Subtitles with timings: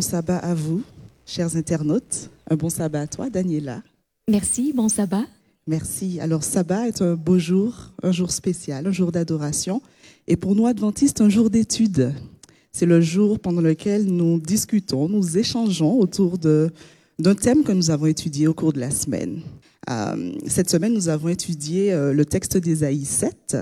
[0.00, 0.82] bon sabbat à vous,
[1.26, 2.30] chers internautes.
[2.48, 3.82] Un bon sabbat à toi, Daniela.
[4.30, 5.26] Merci, bon sabbat.
[5.66, 6.18] Merci.
[6.20, 9.82] Alors, sabbat est un beau jour, un jour spécial, un jour d'adoration.
[10.26, 12.14] Et pour nous, adventistes, un jour d'étude.
[12.72, 18.06] C'est le jour pendant lequel nous discutons, nous échangeons autour d'un thème que nous avons
[18.06, 19.42] étudié au cours de la semaine.
[19.90, 23.58] Euh, cette semaine, nous avons étudié euh, le texte d'Ésaïe 7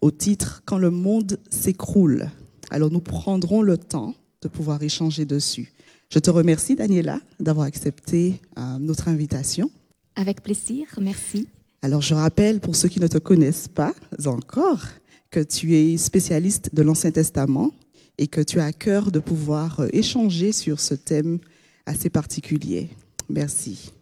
[0.00, 2.28] au titre Quand le monde s'écroule.
[2.72, 5.72] Alors, nous prendrons le temps de pouvoir échanger dessus.
[6.08, 9.70] Je te remercie, Daniela, d'avoir accepté euh, notre invitation.
[10.14, 11.48] Avec plaisir, merci.
[11.82, 14.82] Alors, je rappelle pour ceux qui ne te connaissent pas encore
[15.30, 17.72] que tu es spécialiste de l'Ancien Testament
[18.18, 21.38] et que tu as à cœur de pouvoir euh, échanger sur ce thème
[21.86, 22.88] assez particulier.
[23.28, 23.92] Merci.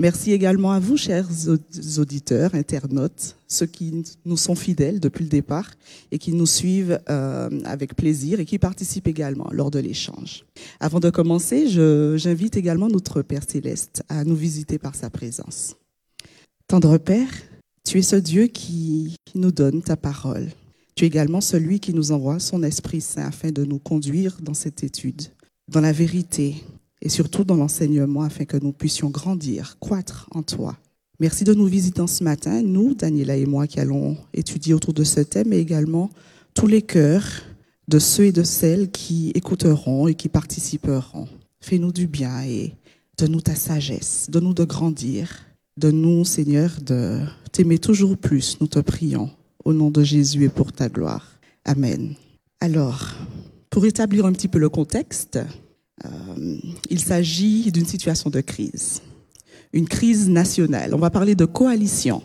[0.00, 1.28] Merci également à vous, chers
[1.98, 5.70] auditeurs, internautes, ceux qui nous sont fidèles depuis le départ
[6.10, 10.46] et qui nous suivent euh, avec plaisir et qui participent également lors de l'échange.
[10.80, 11.68] Avant de commencer,
[12.16, 15.76] j'invite également notre Père céleste à nous visiter par sa présence.
[16.66, 17.28] Tendre Père,
[17.86, 20.48] tu es ce Dieu qui, qui nous donne ta parole.
[20.94, 24.54] Tu es également celui qui nous envoie son Esprit Saint afin de nous conduire dans
[24.54, 25.24] cette étude,
[25.68, 26.54] dans la vérité,
[27.02, 30.76] et surtout dans l'enseignement afin que nous puissions grandir, croître en toi.
[31.18, 35.04] Merci de nous visiter ce matin, nous, Daniela et moi, qui allons étudier autour de
[35.04, 36.10] ce thème, mais également
[36.54, 37.42] tous les cœurs
[37.88, 41.28] de ceux et de celles qui écouteront et qui participeront.
[41.60, 42.72] Fais-nous du bien et
[43.18, 45.44] donne-nous ta sagesse, donne-nous de grandir,
[45.76, 47.20] donne-nous, Seigneur, de
[47.52, 49.30] t'aimer toujours plus, nous te prions,
[49.64, 51.38] au nom de Jésus et pour ta gloire.
[51.64, 52.14] Amen.
[52.60, 53.12] Alors,
[53.68, 55.38] pour établir un petit peu le contexte,
[56.06, 56.56] euh,
[56.88, 59.02] il s'agit d'une situation de crise,
[59.72, 60.94] une crise nationale.
[60.94, 62.22] On va parler de coalition.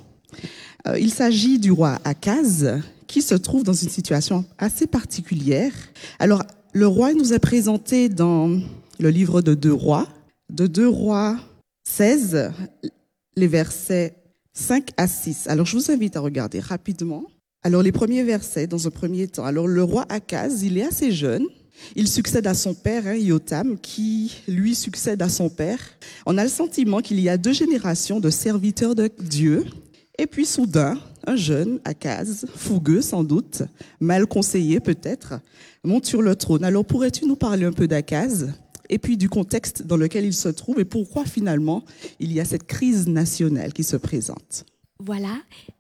[0.88, 5.74] Euh, il s'agit du roi Akaz qui se trouve dans une situation assez particulière.
[6.20, 6.44] Alors,
[6.74, 8.60] le roi nous est présenté dans
[9.00, 10.08] le livre de Deux Rois,
[10.50, 11.38] de Deux Rois
[11.88, 12.52] 16,
[13.36, 14.16] les versets
[14.54, 15.48] 5 à 6.
[15.48, 17.26] Alors, je vous invite à regarder rapidement.
[17.64, 19.46] Alors, les premiers versets, dans un premier temps.
[19.46, 21.46] Alors, le roi Akaz, il est assez jeune.
[21.96, 25.80] Il succède à son père, hein, Yotam, qui lui succède à son père.
[26.26, 29.66] On a le sentiment qu'il y a deux générations de serviteurs de Dieu.
[30.18, 30.98] Et puis soudain,
[31.28, 33.64] un jeune, Akaz, fougueux sans doute,
[34.00, 35.40] mal conseillé peut-être,
[35.84, 36.64] monte sur le trône.
[36.64, 38.54] Alors pourrais-tu nous parler un peu d'Akaz
[38.90, 41.84] et puis du contexte dans lequel il se trouve et pourquoi finalement
[42.20, 44.66] il y a cette crise nationale qui se présente?
[45.00, 45.38] Voilà,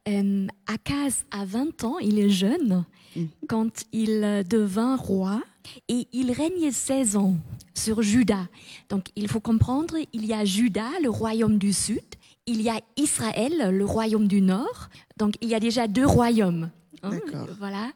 [0.10, 2.84] euh, Akaz a 20 ans, il est jeune
[3.16, 3.24] mm.
[3.48, 5.42] quand il devint roi
[5.88, 7.36] et il règne 16 ans
[7.74, 8.48] sur Juda.
[8.90, 12.04] Donc il faut comprendre, il y a Juda, le royaume du sud,
[12.46, 14.90] il y a Israël, le royaume du nord.
[15.18, 16.70] Donc il y a déjà deux royaumes.
[17.04, 17.20] Hein,
[17.60, 17.92] voilà.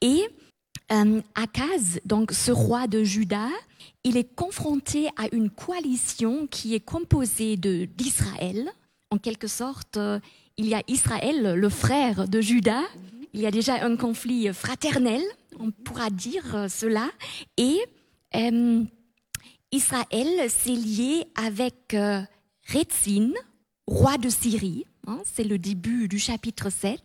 [0.00, 0.22] Et
[0.92, 3.48] euh, Akaz, donc ce roi de Juda,
[4.04, 8.70] il est confronté à une coalition qui est composée de d'Israël.
[9.10, 10.18] En quelque sorte, euh,
[10.56, 12.80] il y a Israël, le frère de Juda.
[13.32, 15.22] Il y a déjà un conflit fraternel
[15.58, 17.10] on pourra dire euh, cela.
[17.56, 17.78] Et
[18.34, 18.84] euh,
[19.70, 22.22] Israël s'est lié avec euh,
[23.86, 27.00] roi de Syrie, hein, c'est le début du chapitre 7,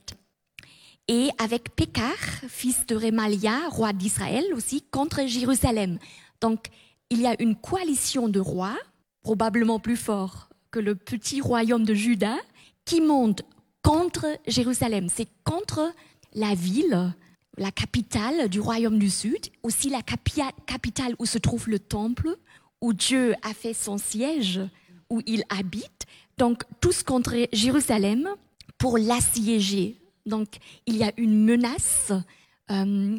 [1.07, 5.97] et avec Pékar, fils de Remalia, roi d'Israël aussi, contre Jérusalem.
[6.41, 6.67] Donc
[7.09, 8.77] il y a une coalition de rois,
[9.21, 12.35] probablement plus fort que le petit royaume de Juda,
[12.83, 13.43] qui monte
[13.81, 15.07] contre Jérusalem.
[15.09, 15.93] C'est contre
[16.33, 17.13] la ville
[17.57, 22.37] la capitale du royaume du Sud, aussi la capitale où se trouve le temple,
[22.81, 24.61] où Dieu a fait son siège,
[25.09, 26.05] où il habite.
[26.37, 28.29] Donc, tous contre Jérusalem
[28.77, 29.95] pour l'assiéger.
[30.25, 32.11] Donc, il y a une menace
[32.69, 33.17] euh,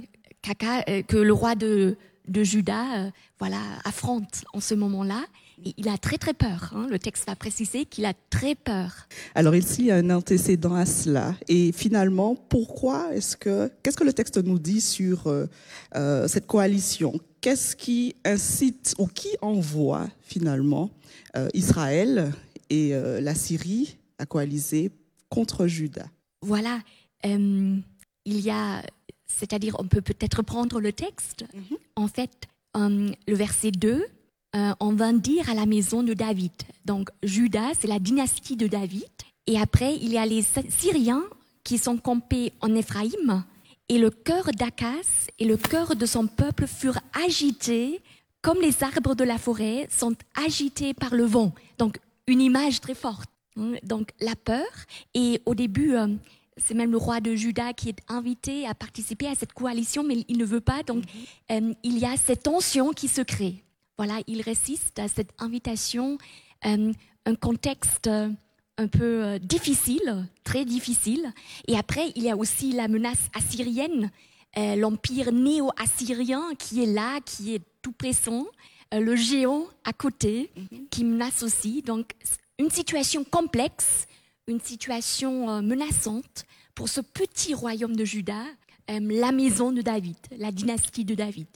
[0.51, 1.97] euh, que le roi de,
[2.29, 5.25] Juda euh, voilà, affronte en ce moment-là
[5.65, 6.73] il a très très peur.
[6.75, 6.87] Hein.
[6.91, 9.09] Le texte va préciser qu'il a très peur.
[9.35, 11.35] Alors ici, il y a un antécédent à cela.
[11.49, 15.47] Et finalement, pourquoi est-ce que qu'est-ce que le texte nous dit sur euh,
[15.95, 17.19] euh, cette coalition?
[17.41, 20.91] Qu'est-ce qui incite ou qui envoie finalement
[21.37, 22.33] euh, Israël
[22.71, 24.91] et la Syrie à coaliser
[25.31, 26.07] contre Juda?
[26.43, 26.81] Voilà.
[27.25, 27.83] il
[28.27, 28.83] y a,
[29.27, 31.45] c'est-à-dire, on peut peut-être prendre le texte.
[31.55, 31.77] Mm-hmm.
[31.97, 34.05] En fait, le verset 2
[34.57, 36.53] euh, on va dire à la maison de David.
[36.85, 39.05] Donc Judas, c'est la dynastie de David.
[39.47, 41.25] Et après, il y a les Syriens
[41.65, 43.45] qui sont campés en Éphraïm.
[43.89, 48.01] Et le cœur d'Akas et le cœur de son peuple furent agités
[48.43, 51.53] comme les arbres de la forêt sont agités par le vent.
[51.79, 53.31] Donc une image très forte.
[53.57, 53.75] Hein.
[53.83, 54.67] Donc la peur.
[55.15, 56.09] Et au début, euh,
[56.57, 60.25] c'est même le roi de Juda qui est invité à participer à cette coalition, mais
[60.29, 60.83] il ne veut pas.
[60.83, 61.05] Donc
[61.51, 61.71] mhm.
[61.71, 63.63] euh, il y a cette tension qui se crée.
[63.99, 66.17] Voilà, il résiste à cette invitation,
[66.65, 66.93] euh,
[67.27, 68.31] un contexte euh,
[68.79, 71.33] un peu euh, difficile, très difficile.
[71.67, 74.11] Et après, il y a aussi la menace assyrienne,
[74.57, 78.47] euh, l'empire néo-assyrien qui est là, qui est tout pressant,
[78.95, 80.51] euh, le géant à côté
[80.91, 81.83] qui menace aussi.
[81.83, 82.13] Donc,
[82.59, 84.07] une situation complexe,
[84.47, 86.45] une situation menaçante
[86.75, 88.43] pour ce petit royaume de Juda,
[88.89, 91.47] la maison de David, la dynastie de David.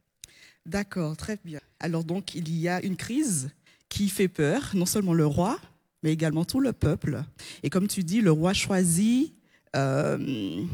[0.66, 1.60] D'accord, très bien.
[1.80, 3.50] Alors donc, il y a une crise
[3.88, 5.58] qui fait peur, non seulement le roi,
[6.02, 7.22] mais également tout le peuple.
[7.62, 9.34] Et comme tu dis, le roi choisit
[9.76, 10.64] euh,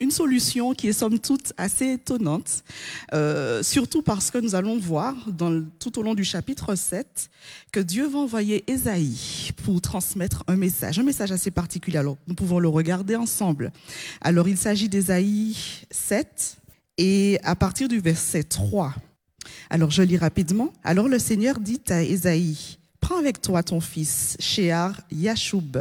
[0.00, 2.64] une solution qui est somme toute assez étonnante,
[3.12, 5.14] euh, surtout parce que nous allons voir
[5.78, 7.30] tout au long du chapitre 7
[7.72, 11.98] que Dieu va envoyer Ésaïe pour transmettre un message, un message assez particulier.
[11.98, 13.72] Alors, nous pouvons le regarder ensemble.
[14.20, 15.56] Alors, il s'agit d'Ésaïe
[15.90, 16.58] 7
[16.98, 18.94] et à partir du verset 3.
[19.70, 20.72] Alors je lis rapidement.
[20.84, 25.78] Alors le Seigneur dit à Ésaïe, prends avec toi ton fils, Shear Yashub.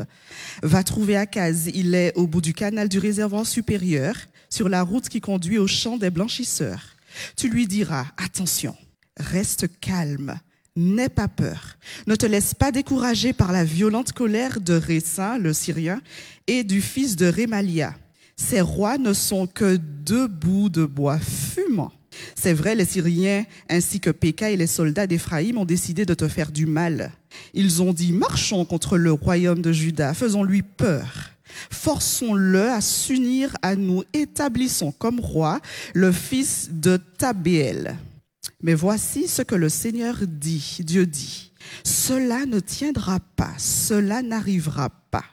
[0.62, 4.16] Va trouver Akaz, il est au bout du canal du réservoir supérieur,
[4.50, 6.82] sur la route qui conduit au champ des blanchisseurs.
[7.36, 8.76] Tu lui diras, attention,
[9.18, 10.40] reste calme,
[10.76, 11.78] n'aie pas peur.
[12.08, 16.02] Ne te laisse pas décourager par la violente colère de Récin, le Syrien,
[16.48, 17.96] et du fils de Rémalia.
[18.36, 21.94] Ces rois ne sont que deux bouts de bois fumants.
[22.36, 26.28] C'est vrai, les Syriens ainsi que Péka et les soldats d'Éphraïm ont décidé de te
[26.28, 27.12] faire du mal.
[27.54, 31.32] Ils ont dit, marchons contre le royaume de Juda, faisons-lui peur.
[31.70, 35.60] Forçons-le à s'unir à nous, établissons comme roi
[35.94, 37.96] le fils de Tabéel.
[38.62, 41.52] Mais voici ce que le Seigneur dit, Dieu dit.
[41.84, 45.26] Cela ne tiendra pas, cela n'arrivera pas.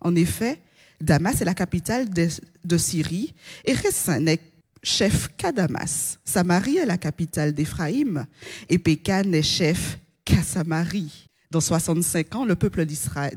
[0.00, 0.60] En effet,
[1.00, 4.40] Damas est la capitale de, Syrie et Ressin n'est
[4.82, 6.18] chef qu'à Damas.
[6.24, 8.26] Samarie est la capitale d'Éphraïm
[8.68, 11.28] et Pécan n'est chef qu'à Samarie.
[11.50, 12.84] Dans 65 ans, le peuple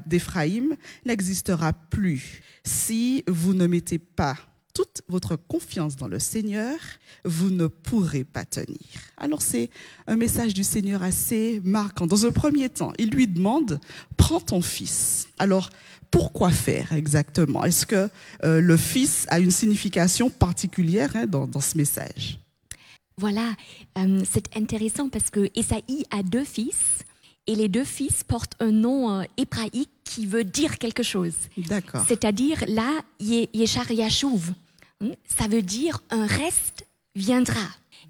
[0.06, 2.42] d'Éphraïm n'existera plus.
[2.64, 4.36] Si vous ne mettez pas
[4.74, 6.78] toute votre confiance dans le Seigneur,
[7.26, 8.78] vous ne pourrez pas tenir.
[9.18, 9.70] Alors c'est
[10.08, 12.08] un message du Seigneur assez marquant.
[12.08, 13.80] Dans un premier temps, il lui demande,
[14.18, 15.28] prends ton fils.
[15.40, 15.70] Alors
[16.12, 17.64] pourquoi faire exactement?
[17.64, 18.10] Est-ce que
[18.44, 22.38] euh, le fils a une signification particulière hein, dans, dans ce message?
[23.18, 23.50] Voilà,
[23.98, 27.04] euh, c'est intéressant parce que Esaïe a deux fils
[27.48, 31.34] et les deux fils portent un nom euh, hébraïque qui veut dire quelque chose.
[31.58, 32.04] D'accord.
[32.08, 34.52] C'est-à-dire là, Ye- Yeshar Yashuv,
[35.02, 37.68] hein, ça veut dire un reste viendra.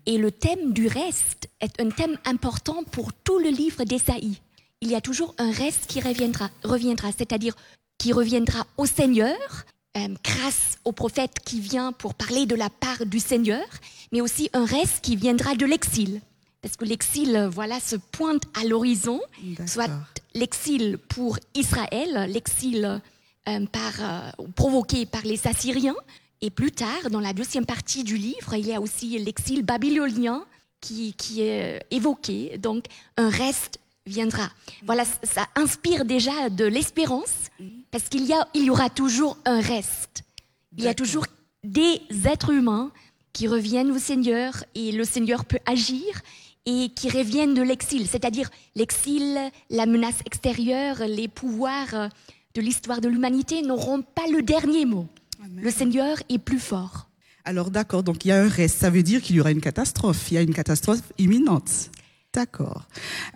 [0.08, 4.40] Et le thème du reste est un thème important pour tout le livre d'Esaïe.
[4.82, 7.56] Il y a toujours un reste qui reviendra, reviendra c'est-à-dire
[8.02, 9.38] qui reviendra au Seigneur,
[9.96, 13.64] euh, grâce au prophète qui vient pour parler de la part du Seigneur,
[14.12, 16.20] mais aussi un reste qui viendra de l'exil.
[16.64, 19.22] Parce que l'exil, voilà, se pointe à l'horizon,
[19.68, 19.92] soit
[20.34, 23.02] l'exil pour Israël, l'exil
[23.48, 25.96] euh, par, euh, provoqué par les Assyriens,
[26.42, 30.44] et plus tard, dans la deuxième partie du livre, il y a aussi l'exil babylonien
[30.80, 32.58] qui, qui est évoqué.
[32.58, 32.86] Donc,
[33.18, 34.50] un reste viendra.
[34.86, 37.50] Voilà, ça inspire déjà de l'espérance,
[37.92, 40.24] parce qu'il y, a, il y aura toujours un reste.
[40.78, 41.26] Il y a toujours
[41.64, 42.92] des êtres humains
[43.34, 46.22] qui reviennent au Seigneur et le Seigneur peut agir
[46.66, 49.40] et qui reviennent de l'exil, c'est-à-dire l'exil,
[49.70, 52.08] la menace extérieure, les pouvoirs euh,
[52.54, 55.08] de l'histoire de l'humanité n'auront pas le dernier mot.
[55.56, 57.08] Le Seigneur est plus fort.
[57.46, 59.62] Alors d'accord, donc il y a un reste, ça veut dire qu'il y aura une
[59.62, 61.90] catastrophe, il y a une catastrophe imminente.
[62.34, 62.88] D'accord.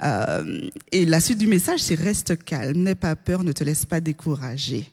[0.04, 3.86] Euh, et la suite du message, c'est reste calme, n'aie pas peur, ne te laisse
[3.86, 4.90] pas décourager.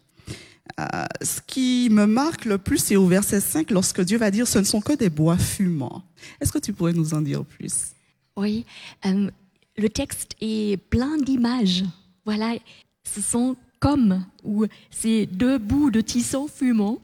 [0.80, 0.84] Euh,
[1.22, 4.58] ce qui me marque le plus, c'est au verset 5, lorsque Dieu va dire, ce
[4.58, 6.02] ne sont que des bois fumants.
[6.40, 7.92] Est-ce que tu pourrais nous en dire plus?
[8.36, 8.64] Oui,
[9.06, 9.30] euh,
[9.76, 11.84] le texte est plein d'images.
[12.24, 12.54] Voilà,
[13.04, 17.00] ce sont comme ou ces deux bouts de tisson fumant.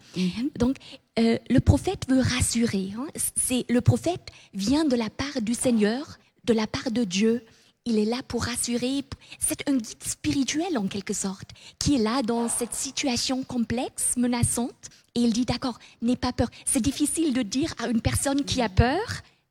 [0.58, 0.76] Donc,
[1.18, 2.92] euh, le prophète veut rassurer.
[2.96, 3.06] hein.
[3.36, 7.44] C'est le prophète vient de la part du Seigneur, de la part de Dieu.
[7.84, 9.04] Il est là pour rassurer.
[9.38, 14.88] C'est un guide spirituel en quelque sorte, qui est là dans cette situation complexe, menaçante.
[15.14, 16.48] Et il dit d'accord, n'aie pas peur.
[16.64, 19.06] C'est difficile de dire à une personne qui a peur,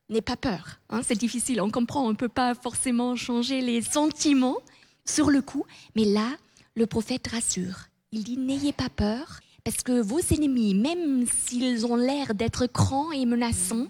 [0.08, 0.80] n'aie pas peur.
[0.90, 1.02] hein.
[1.04, 1.60] c'est difficile.
[1.60, 4.58] On comprend, on ne peut pas forcément changer les sentiments
[5.04, 5.64] sur le coup.
[5.94, 6.30] Mais là,
[6.74, 7.86] le prophète rassure.
[8.10, 9.40] Il dit n'ayez pas peur.
[9.68, 13.88] Parce que vos ennemis, même s'ils ont l'air d'être grands et menaçants,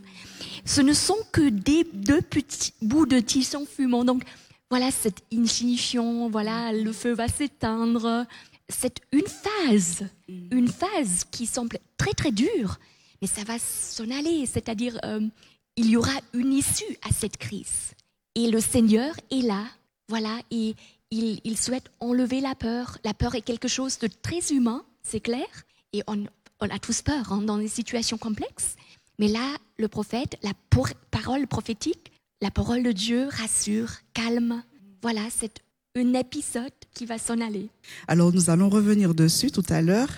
[0.64, 4.04] ce ne sont que des deux petits bouts de tisson fumant.
[4.04, 4.24] Donc
[4.70, 8.26] voilà cette insignifiant, voilà le feu va s'éteindre.
[8.68, 10.08] C'est une phase,
[10.50, 12.80] une phase qui semble très très dure,
[13.22, 14.46] mais ça va s'en aller.
[14.46, 15.20] C'est-à-dire euh,
[15.76, 17.92] il y aura une issue à cette crise.
[18.34, 19.62] Et le Seigneur est là,
[20.08, 20.74] voilà, et
[21.12, 22.98] il, il souhaite enlever la peur.
[23.04, 25.46] La peur est quelque chose de très humain, c'est clair,
[25.92, 26.24] et on,
[26.60, 28.76] a tous peur hein, dans des situations complexes.
[29.18, 30.52] Mais là, le prophète, la
[31.10, 34.62] parole prophétique, la parole de Dieu rassure, calme.
[35.02, 35.60] Voilà, c'est
[35.96, 37.68] un épisode qui va s'en aller.
[38.06, 40.10] Alors nous allons revenir dessus tout à l'heure,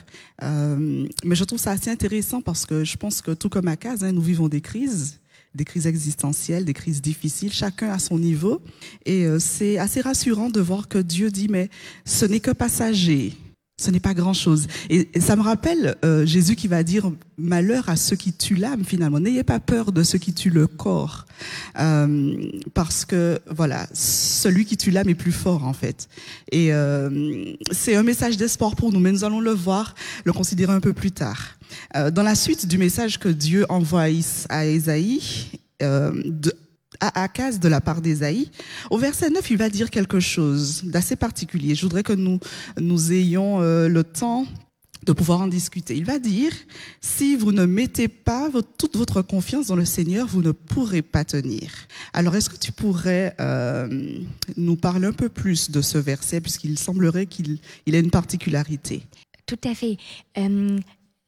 [0.43, 3.77] Euh, mais je trouve ça assez intéressant parce que je pense que tout comme à
[3.77, 5.21] Case, hein, nous vivons des crises,
[5.55, 8.63] des crises existentielles, des crises difficiles, chacun à son niveau,
[9.05, 11.69] et euh, c'est assez rassurant de voir que Dieu dit mais
[12.07, 13.37] ce n'est que passager.
[13.81, 14.67] Ce n'est pas grand-chose.
[14.91, 18.85] Et, ça me rappelle euh, Jésus qui va dire malheur à ceux qui tuent l'âme
[18.85, 19.19] finalement.
[19.21, 21.25] N'ayez pas peur de ceux qui tuent le corps,
[21.79, 22.35] Euh,
[22.75, 26.09] parce que voilà, celui qui tue l'âme est plus fort en fait.
[26.53, 29.95] Et euh, c'est un message d'espoir pour nous, mais nous allons le voir,
[30.27, 31.41] le considérer un peu plus tard.
[31.97, 35.23] Euh, dans la suite du message que Dieu envoie à Is- à Ésaïe,
[35.81, 36.53] de,
[37.01, 38.51] à Akaz de la part d'Ésaïe,
[38.91, 41.75] au verset 9, il va dire quelque chose d'assez particulier.
[41.75, 44.47] Je voudrais que nous, ayons euh, le temps
[45.07, 45.97] de pouvoir en discuter.
[45.97, 46.53] Il va dire,
[47.01, 51.25] si vous ne mettez pas toute votre confiance dans le Seigneur, vous ne pourrez pas
[51.25, 51.71] tenir.
[52.13, 54.19] Alors, est-ce que tu pourrais euh,
[54.57, 59.03] nous parler un peu plus de ce verset, puisqu'il semblerait qu'il il a une particularité?
[59.47, 59.97] Tout à fait.
[60.39, 60.79] Euh,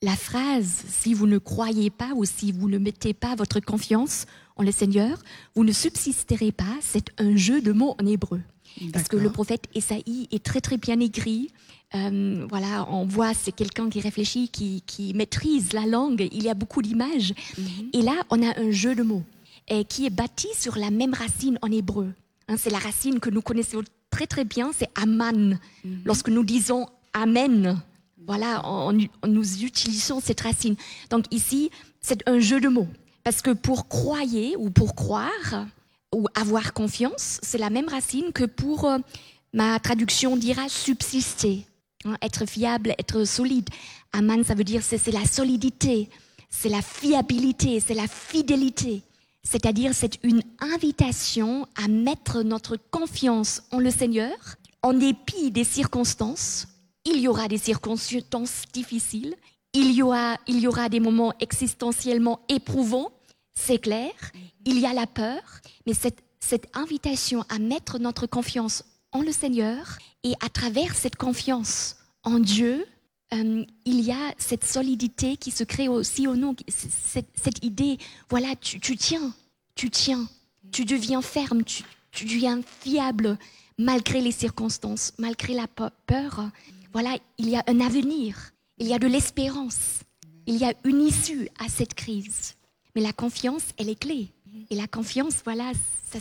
[0.03, 4.27] la phrase si vous ne croyez pas ou si vous ne mettez pas votre confiance
[4.57, 5.19] en le Seigneur,
[5.55, 8.41] vous ne subsisterez pas, c'est un jeu de mots en hébreu.
[8.93, 11.51] Parce que le prophète Esaïe est très très bien écrit.
[11.95, 16.27] Euh, voilà, on voit c'est quelqu'un qui réfléchit, qui, qui maîtrise la langue.
[16.33, 17.35] Il y a beaucoup d'images.
[17.93, 19.23] Et là, on a un jeu de mots
[19.69, 22.13] et qui est bâti sur la même racine en hébreu.
[22.49, 25.59] Hein, c'est la racine que nous connaissons très très bien, c'est aman.
[26.05, 27.81] Lorsque nous disons amen,
[28.27, 28.63] voilà,
[29.27, 30.77] nous utilisons cette racine.
[31.11, 32.89] Donc ici, c'est un jeu de mots.
[33.25, 35.67] Parce que pour croyer ou pour croire
[36.15, 38.99] ou avoir confiance, c'est la même racine que pour, euh,
[39.53, 41.65] ma traduction dira subsister,
[42.05, 43.69] hein, être fiable, être solide.
[44.13, 46.09] Aman, ça veut dire c'est la solidité,
[46.51, 49.03] c'est la fiabilité, c'est la fidélité.
[49.45, 54.33] C'est-à-dire, c'est une invitation à mettre notre confiance en le Seigneur,
[54.83, 56.69] en dépit des circonstances.
[57.05, 59.35] Il y aura des circonstances difficiles,
[59.75, 60.39] il y aura,
[60.89, 63.11] des moments existentiellement éprouvants,
[63.55, 64.13] c'est clair.
[64.65, 65.41] Il y a la peur,
[65.87, 66.23] mais cette,
[66.75, 72.85] invitation à mettre notre confiance en le Seigneur et à travers cette confiance en Dieu,
[73.33, 77.97] euh, il y a cette solidité qui se crée aussi au nous, cette, idée,
[78.29, 79.33] voilà, tu, tiens,
[79.75, 80.29] tu tiens,
[80.71, 83.39] tu deviens ferme, tu, deviens fiable
[83.79, 86.51] malgré les circonstances, malgré la pe- peur.
[86.93, 90.01] Voilà, il y a un avenir, il y a de l'espérance,
[90.47, 92.55] il y a une issue à cette crise.
[92.95, 94.29] Mais la confiance, elle est clé.
[94.71, 95.73] Et la confiance, voilà,
[96.13, 96.19] ça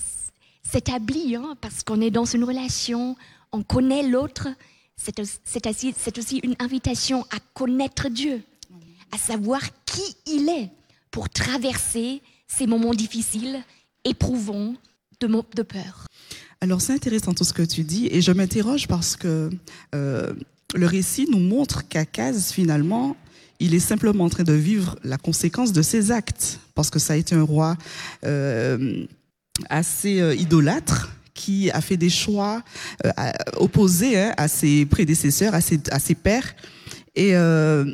[0.63, 3.17] s'établit hein, parce qu'on est dans une relation,
[3.51, 4.47] on connaît l'autre.
[4.95, 8.41] C'est au- c'est aussi, une invitation à connaître Dieu,
[9.11, 10.69] à savoir qui il est
[11.09, 13.61] pour traverser ces moments difficiles,
[14.05, 14.75] éprouvants,
[15.19, 16.07] de, de peur.
[16.61, 19.49] Alors c'est intéressant tout ce que tu dis et je m'interroge parce que
[19.93, 20.33] euh,
[20.75, 23.15] le récit nous montre qu'Akaz finalement
[23.59, 27.13] il est simplement en train de vivre la conséquence de ses actes parce que ça
[27.13, 27.77] a été un roi
[28.25, 29.05] euh,
[29.69, 32.63] assez euh, idolâtre qui a fait des choix
[33.05, 33.11] euh,
[33.57, 36.55] opposés hein, à ses prédécesseurs, à ses, à pères
[37.15, 37.33] et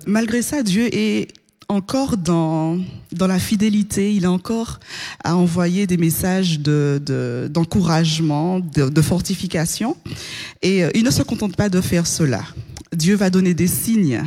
[0.05, 1.34] malgré ça Dieu est
[1.70, 2.78] encore dans,
[3.12, 4.80] dans la fidélité, il a encore
[5.24, 9.98] à envoyer des messages de, de- d'encouragement, de, de fortification.
[10.62, 12.42] Et euh, il ne se contente pas de faire cela.
[12.94, 14.24] Dieu va donner des signes.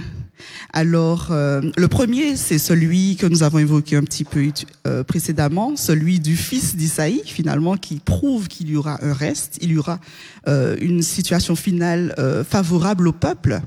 [0.72, 4.40] Alors, euh, le premier, c'est celui que nous avons évoqué un petit peu
[4.86, 9.72] euh, précédemment, celui du fils d'Isaïe, finalement, qui prouve qu'il y aura un reste, il
[9.72, 10.00] y aura
[10.48, 13.60] euh, une situation finale euh, favorable au peuple.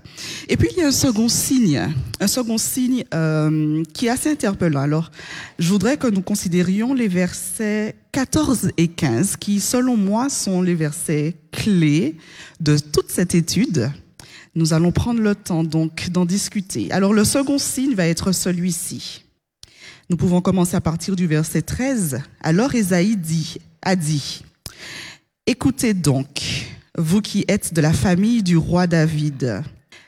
[0.50, 4.32] Et puis, il y a un second signe, un second signe euh, qui est assez
[4.32, 4.82] interpellant.
[4.82, 5.12] Alors,
[5.60, 10.76] je voudrais que nous considérions les versets 14 et 15, qui, selon moi, sont les
[10.76, 12.18] versets clés
[12.60, 13.92] de toute cette étude.
[14.56, 16.92] Nous allons prendre le temps donc d'en discuter.
[16.92, 19.24] Alors le second signe va être celui-ci.
[20.10, 22.22] Nous pouvons commencer à partir du verset 13.
[22.42, 24.44] Alors Ésaïe dit, a dit,
[25.48, 26.68] Écoutez donc,
[26.98, 29.64] vous qui êtes de la famille du roi David,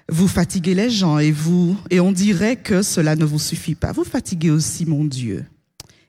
[0.09, 3.91] vous fatiguez les gens et vous, et on dirait que cela ne vous suffit pas.
[3.91, 5.45] Vous fatiguez aussi mon Dieu.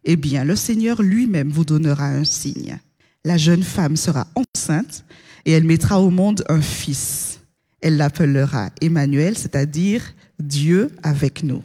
[0.05, 2.79] Eh bien, le Seigneur lui-même vous donnera un signe.
[3.25, 5.05] La jeune femme sera enceinte
[5.47, 7.36] et elle mettra au monde un fils.
[7.81, 10.03] Elle l'appellera Emmanuel, c'est-à-dire
[10.39, 11.63] Dieu avec nous.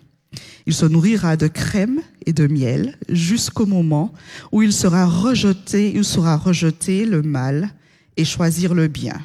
[0.65, 4.13] Il se nourrira de crème et de miel jusqu'au moment
[4.51, 7.69] où il sera rejeté, il sera rejeté le mal
[8.17, 9.19] et choisir le bien.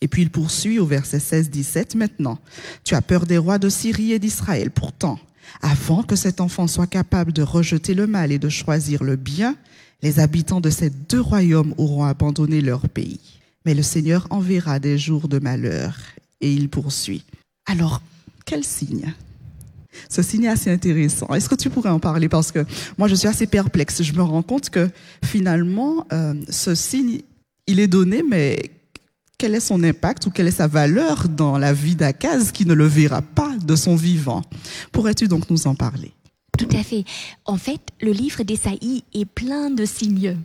[0.00, 2.38] Et puis il poursuit au verset 16-17, maintenant,
[2.84, 4.70] tu as peur des rois de Syrie et d'Israël.
[4.70, 5.18] Pourtant,
[5.62, 9.56] avant que cet enfant soit capable de rejeter le mal et de choisir le bien,
[10.02, 13.35] les habitants de ces deux royaumes auront abandonné leur pays.
[13.66, 15.98] Mais le Seigneur enverra des jours de malheur.
[16.40, 17.24] Et il poursuit.
[17.66, 18.00] Alors,
[18.44, 19.12] quel signe?
[20.08, 21.26] Ce signe est assez intéressant.
[21.34, 22.28] Est-ce que tu pourrais en parler?
[22.28, 22.64] Parce que
[22.96, 24.02] moi, je suis assez perplexe.
[24.02, 24.88] Je me rends compte que
[25.24, 27.22] finalement, euh, ce signe,
[27.66, 28.70] il est donné, mais
[29.36, 32.74] quel est son impact ou quelle est sa valeur dans la vie d'Akaz qui ne
[32.74, 34.42] le verra pas de son vivant?
[34.92, 36.12] Pourrais-tu donc nous en parler?
[36.56, 37.04] Tout à fait.
[37.44, 40.36] En fait, le livre d'Esaïe est plein de signes.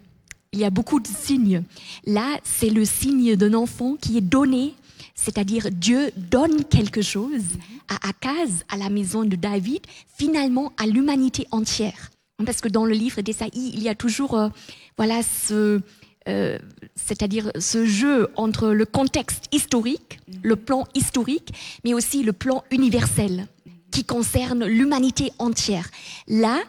[0.54, 1.64] Il y a beaucoup de signes.
[2.06, 4.74] Là, c'est le signe d'un enfant qui est donné,
[5.16, 7.46] c'est-à-dire Dieu donne quelque chose
[7.88, 9.80] à Akaz, à la maison de David,
[10.18, 12.12] finalement à l'humanité entière.
[12.46, 14.50] Parce que dans le livre d'Esaïe, il y a toujours, euh,
[14.98, 15.80] voilà, ce,
[16.28, 16.60] euh,
[16.96, 21.54] c'est-à-dire ce jeu entre le contexte historique, le plan historique,
[21.86, 23.48] mais aussi le plan universel
[23.90, 25.90] qui concerne l'humanité entière.
[26.28, 26.60] Là,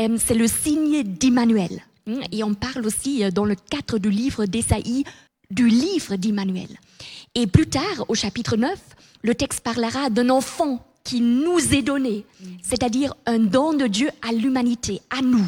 [0.00, 1.82] euh, c'est le signe d'Immanuel.
[2.32, 5.04] Et on parle aussi euh, dans le cadre du livre d'Esaïe
[5.50, 6.68] du livre d'Immanuel.
[7.34, 8.78] Et plus tard, au chapitre 9,
[9.22, 12.24] le texte parlera d'un enfant qui nous est donné,
[12.62, 15.46] c'est-à-dire un don de Dieu à l'humanité, à nous.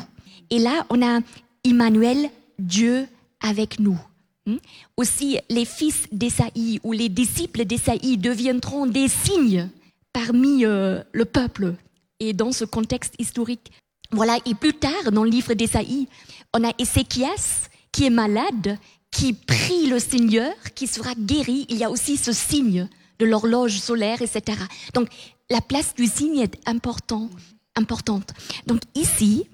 [0.51, 1.21] Et là, on a
[1.65, 3.09] Immanuel, Dieu
[3.41, 3.99] avec nous.
[4.47, 4.57] Hmm?
[4.97, 9.69] Aussi, les fils d'Esaïe ou les disciples d'Esaïe deviendront des signes
[10.13, 11.75] parmi euh, le peuple.
[12.21, 13.73] Et dans ce contexte historique,
[14.11, 16.09] voilà, et plus tard, dans le livre d'Esaïe,
[16.55, 18.79] on a Ézéchias qui est malade,
[19.11, 21.67] qui prie le Seigneur, qui sera guéri.
[21.69, 24.59] Il y a aussi ce signe de l'horloge solaire, etc.
[24.95, 25.09] Donc,
[25.51, 27.31] la place du signe est important,
[27.75, 28.33] importante.
[28.67, 29.47] Donc, ici,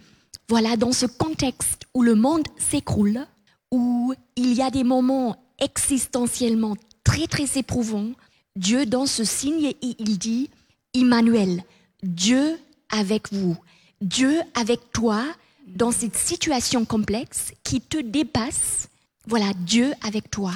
[0.49, 3.27] voilà, dans ce contexte où le monde s'écroule,
[3.71, 8.11] où il y a des moments existentiellement très très éprouvants,
[8.57, 10.51] Dieu dans ce signe, il dit,
[10.95, 11.65] Emmanuel,
[12.03, 12.59] Dieu
[12.91, 13.57] avec vous,
[14.01, 15.25] Dieu avec toi
[15.67, 18.89] dans cette situation complexe qui te dépasse.
[19.27, 20.53] Voilà, Dieu avec toi.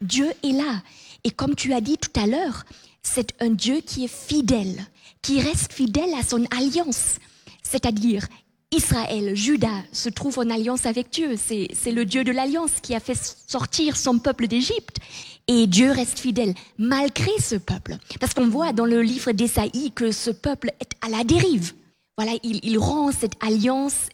[0.00, 0.82] Dieu est là.
[1.24, 2.64] Et comme tu as dit tout à l'heure,
[3.02, 4.84] c'est un Dieu qui est fidèle,
[5.22, 7.16] qui reste fidèle à son alliance.
[7.62, 8.26] C'est-à-dire,
[8.70, 11.36] Israël, Judas se trouve en alliance avec Dieu.
[11.36, 14.98] C'est le Dieu de l'alliance qui a fait sortir son peuple d'Égypte.
[15.46, 17.96] Et Dieu reste fidèle malgré ce peuple.
[18.20, 21.72] Parce qu'on voit dans le livre d'Ésaïe que ce peuple est à la dérive.
[22.18, 24.08] Voilà, il, il rend cette alliance,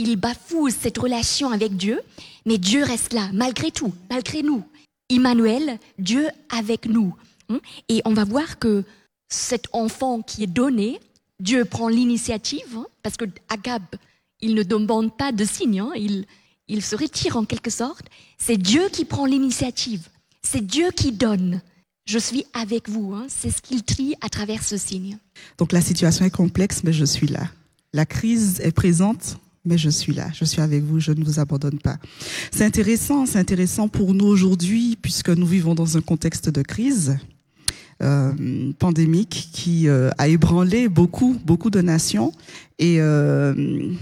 [0.00, 2.00] il bafoue cette relation avec Dieu,
[2.46, 4.64] mais Dieu reste là, malgré tout, malgré nous.
[5.10, 7.14] Emmanuel, Dieu avec nous.
[7.50, 7.60] Hein?
[7.88, 8.84] Et on va voir que
[9.28, 11.00] cet enfant qui est donné,
[11.38, 13.82] Dieu prend l'initiative, hein, parce que Agab,
[14.40, 18.06] il ne demande pas de signe, hein, il, se retire en quelque sorte.
[18.38, 20.08] C'est Dieu qui prend l'initiative,
[20.42, 21.60] c'est Dieu qui donne.
[22.06, 25.18] Je suis avec vous, c'est ce qu'il trie à travers ce signe.
[25.58, 27.48] Donc la situation est complexe, mais je suis là.
[27.92, 31.38] La crise est présente, mais je suis là, je suis avec vous, je ne vous
[31.38, 31.98] abandonne pas.
[32.50, 37.18] C'est intéressant, c'est intéressant pour nous aujourd'hui, puisque nous vivons dans un contexte de crise.
[38.02, 42.32] Euh, pandémique qui euh, a ébranlé beaucoup, beaucoup de nations.
[42.78, 43.92] Et euh,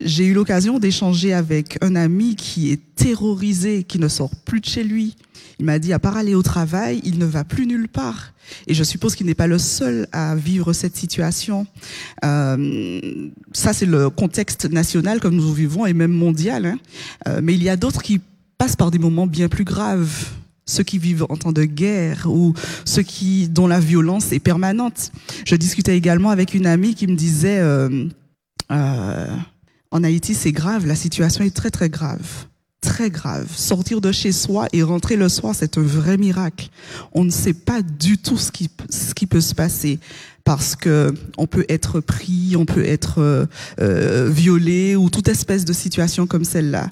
[0.00, 4.66] j'ai eu l'occasion d'échanger avec un ami qui est terrorisé, qui ne sort plus de
[4.66, 5.16] chez lui.
[5.58, 8.32] Il m'a dit, à part aller au travail, il ne va plus nulle part.
[8.66, 11.66] Et je suppose qu'il n'est pas le seul à vivre cette situation.
[12.24, 16.64] Euh, ça, c'est le contexte national comme nous vivons et même mondial.
[16.64, 16.78] Hein.
[17.28, 18.20] Euh, mais il y a d'autres qui
[18.56, 20.30] passent par des moments bien plus graves
[20.70, 25.10] ceux qui vivent en temps de guerre ou ceux qui dont la violence est permanente.
[25.44, 28.06] Je discutais également avec une amie qui me disait euh,
[28.70, 29.26] euh,
[29.90, 32.46] en Haïti c'est grave, la situation est très très grave,
[32.80, 33.48] très grave.
[33.54, 36.68] Sortir de chez soi et rentrer le soir c'est un vrai miracle.
[37.12, 39.98] On ne sait pas du tout ce qui peut se passer
[40.44, 43.48] parce que on peut être pris, on peut être
[43.80, 46.90] euh, violé ou toute espèce de situation comme celle-là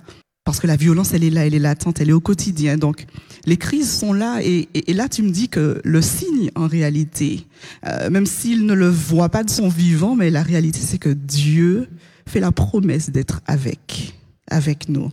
[0.49, 2.79] parce que la violence, elle est là, elle est latente, elle est au quotidien.
[2.79, 3.05] Donc,
[3.45, 7.45] les crises sont là, et, et, là, tu me dis que le signe, en réalité,
[7.87, 11.11] euh, même s'il ne le voit pas de son vivant, mais la réalité, c'est que
[11.11, 11.87] Dieu
[12.29, 14.15] fait la promesse d'être avec
[14.51, 15.11] avec nous.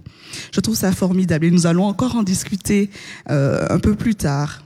[0.53, 2.89] Je trouve ça formidable et nous allons encore en discuter
[3.29, 4.63] euh, un peu plus tard.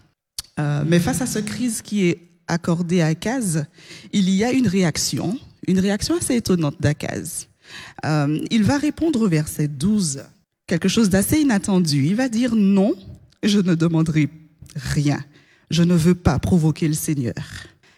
[0.60, 3.66] Euh, mais face à cette crise qui est accordée à Akaz,
[4.14, 7.48] il y a une réaction, une réaction assez étonnante d'Akaz.
[8.06, 10.24] Euh, il va répondre au verset 12
[10.68, 12.06] quelque chose d'assez inattendu.
[12.06, 12.96] Il va dire non,
[13.44, 14.30] je ne demanderai
[14.76, 15.20] rien.
[15.72, 17.34] Je ne veux pas provoquer le Seigneur.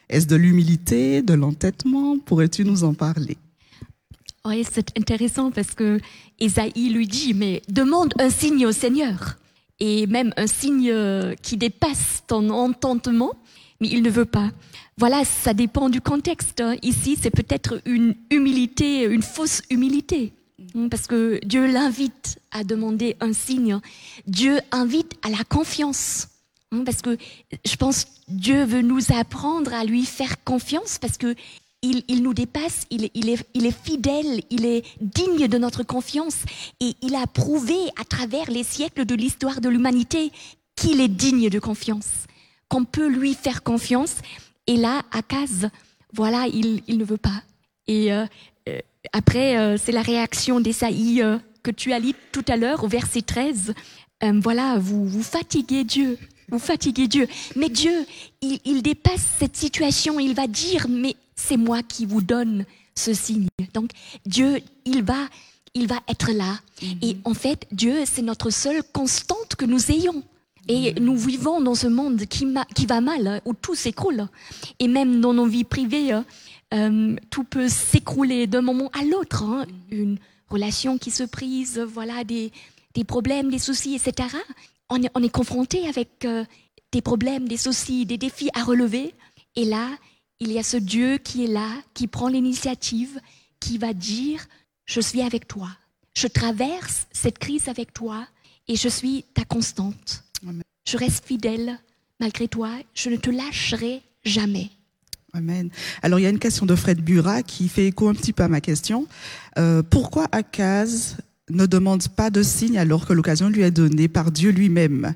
[0.09, 2.17] Est-ce de l'humilité, de l'entêtement?
[2.19, 3.37] Pourrais-tu nous en parler?
[4.43, 5.99] Oui, c'est intéressant parce que
[6.39, 9.37] Isaïe lui dit, mais demande un signe au Seigneur.
[9.79, 10.93] Et même un signe
[11.41, 13.33] qui dépasse ton entendement,
[13.79, 14.51] mais il ne veut pas.
[14.97, 16.63] Voilà, ça dépend du contexte.
[16.83, 20.33] Ici, c'est peut-être une humilité, une fausse humilité.
[20.89, 23.79] Parce que Dieu l'invite à demander un signe.
[24.27, 26.27] Dieu invite à la confiance.
[26.85, 27.17] Parce que
[27.65, 31.35] je pense Dieu veut nous apprendre à lui faire confiance parce que
[31.81, 36.43] il, nous dépasse, il, est, fidèle, il est digne de notre confiance
[36.79, 40.31] et il a prouvé à travers les siècles de l'histoire de l'humanité
[40.75, 42.27] qu'il est digne de confiance,
[42.69, 44.17] qu'on peut lui faire confiance.
[44.67, 45.69] Et là, Akaz,
[46.13, 47.41] voilà, il, ne veut pas.
[47.87, 48.25] Et euh,
[48.69, 48.79] euh,
[49.11, 51.23] après, euh, c'est la réaction d'Esaïe
[51.63, 53.73] que tu as lu tout à l'heure au verset 13.
[54.35, 57.27] voilà, vous, fatiguez Dieu, vous fatiguez Dieu.
[57.55, 58.05] Mais Dieu,
[58.41, 63.47] il dépasse cette situation, il va dire, mais c'est moi qui vous donne ce signe.
[63.73, 63.91] Donc
[64.25, 65.27] Dieu, il va,
[65.73, 66.59] il va être là.
[66.81, 66.97] Mhm.
[67.01, 70.23] Et en fait, Dieu, c'est notre seule constante que nous ayons.
[70.67, 71.05] Et mhm.
[71.05, 74.27] nous vivons dans ce monde qui, qui va mal, hein, où tout s'écroule.
[74.79, 76.25] Et même dans nos vies privées, hein,
[76.73, 79.43] euh, tout peut s'écrouler d'un moment à l'autre.
[79.43, 79.65] Hein.
[79.91, 79.99] Mhm.
[79.99, 80.17] Une
[80.49, 82.51] relation qui se prise, voilà, des,
[82.93, 84.29] des problèmes, des soucis, etc.
[84.89, 86.43] On est, on est confronté avec euh,
[86.91, 89.13] des problèmes, des soucis, des défis à relever.
[89.55, 89.87] Et là,
[90.41, 93.19] il y a ce Dieu qui est là, qui prend l'initiative,
[93.59, 94.47] qui va dire,
[94.85, 95.69] je suis avec toi.
[96.15, 98.27] Je traverse cette crise avec toi
[98.67, 100.23] et je suis ta constante.
[100.89, 101.77] Je reste fidèle
[102.19, 102.71] malgré toi.
[102.95, 104.69] Je ne te lâcherai jamais.
[105.33, 105.69] Amen.
[106.01, 108.41] Alors il y a une question de Fred Burat qui fait écho un petit peu
[108.41, 109.07] à ma question.
[109.59, 111.17] Euh, pourquoi Akaz
[111.51, 115.13] ne demande pas de signe alors que l'occasion lui est donnée par Dieu lui-même?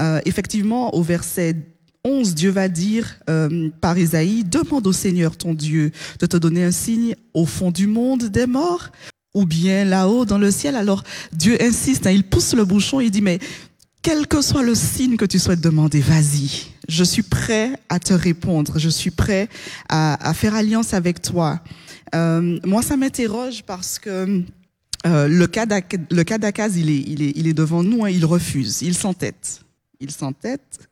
[0.00, 1.56] Euh, Effectivement, au verset
[2.04, 5.90] 11, Dieu va dire euh, par Isaïe, demande au Seigneur ton Dieu
[6.20, 8.90] de te donner un signe au fond du monde des morts
[9.32, 10.76] ou bien là-haut dans le ciel.
[10.76, 13.38] Alors Dieu insiste, hein, il pousse le bouchon, il dit, mais
[14.02, 16.66] quel que soit le signe que tu souhaites demander, vas-y.
[16.88, 18.78] Je suis prêt à te répondre.
[18.78, 19.48] Je suis prêt
[19.88, 21.60] à, faire alliance avec toi.
[22.14, 24.42] Euh, moi, ça m'interroge parce que
[25.06, 28.82] euh, le cas d'Akaz, il est, il, est, il est devant nous, hein, il refuse,
[28.82, 29.62] il s'entête.
[30.00, 30.86] Il s'entête.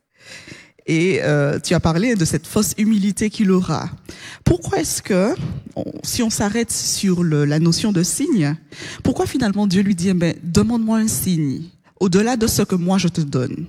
[0.85, 3.89] Et euh, tu as parlé de cette fausse humilité qu'il aura.
[4.43, 5.33] Pourquoi est-ce que,
[6.03, 8.55] si on s'arrête sur le, la notion de signe,
[9.01, 11.63] pourquoi finalement Dieu lui dit, eh ben, demande-moi un signe,
[11.99, 13.67] au-delà de ce que moi je te donne?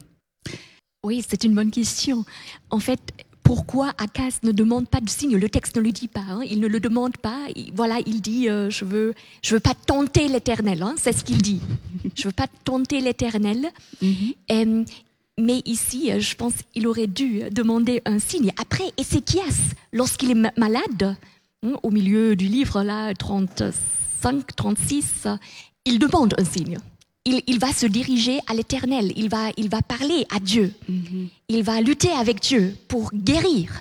[1.05, 2.25] Oui, c'est une bonne question.
[2.71, 3.01] En fait,
[3.45, 5.37] pourquoi Akas ne demande pas de signe?
[5.37, 6.25] Le texte ne le dit pas.
[6.29, 6.41] Hein.
[6.51, 7.47] il ne le demande pas.
[7.75, 10.83] voilà, il dit euh, je veux, je veux pas tenter l'Éternel.
[10.83, 11.61] Hein, c'est ce qu'il dit.
[12.17, 13.69] je veux pas tenter l'Éternel.
[14.03, 14.85] Mm
[15.39, 18.53] mais ici, euh, je pense qu'il aurait dû demander un signe.
[18.61, 21.17] Après, Ézéchias, lorsqu'il est malade,
[21.63, 25.27] hein, au milieu du livre, là, 35, 36,
[25.85, 26.79] il demande un signe.
[27.27, 31.29] Il, va se diriger à l'éternel, il va, il va parler à Dieu, mm-hmm.
[31.49, 33.81] il va lutter avec Dieu pour guérir.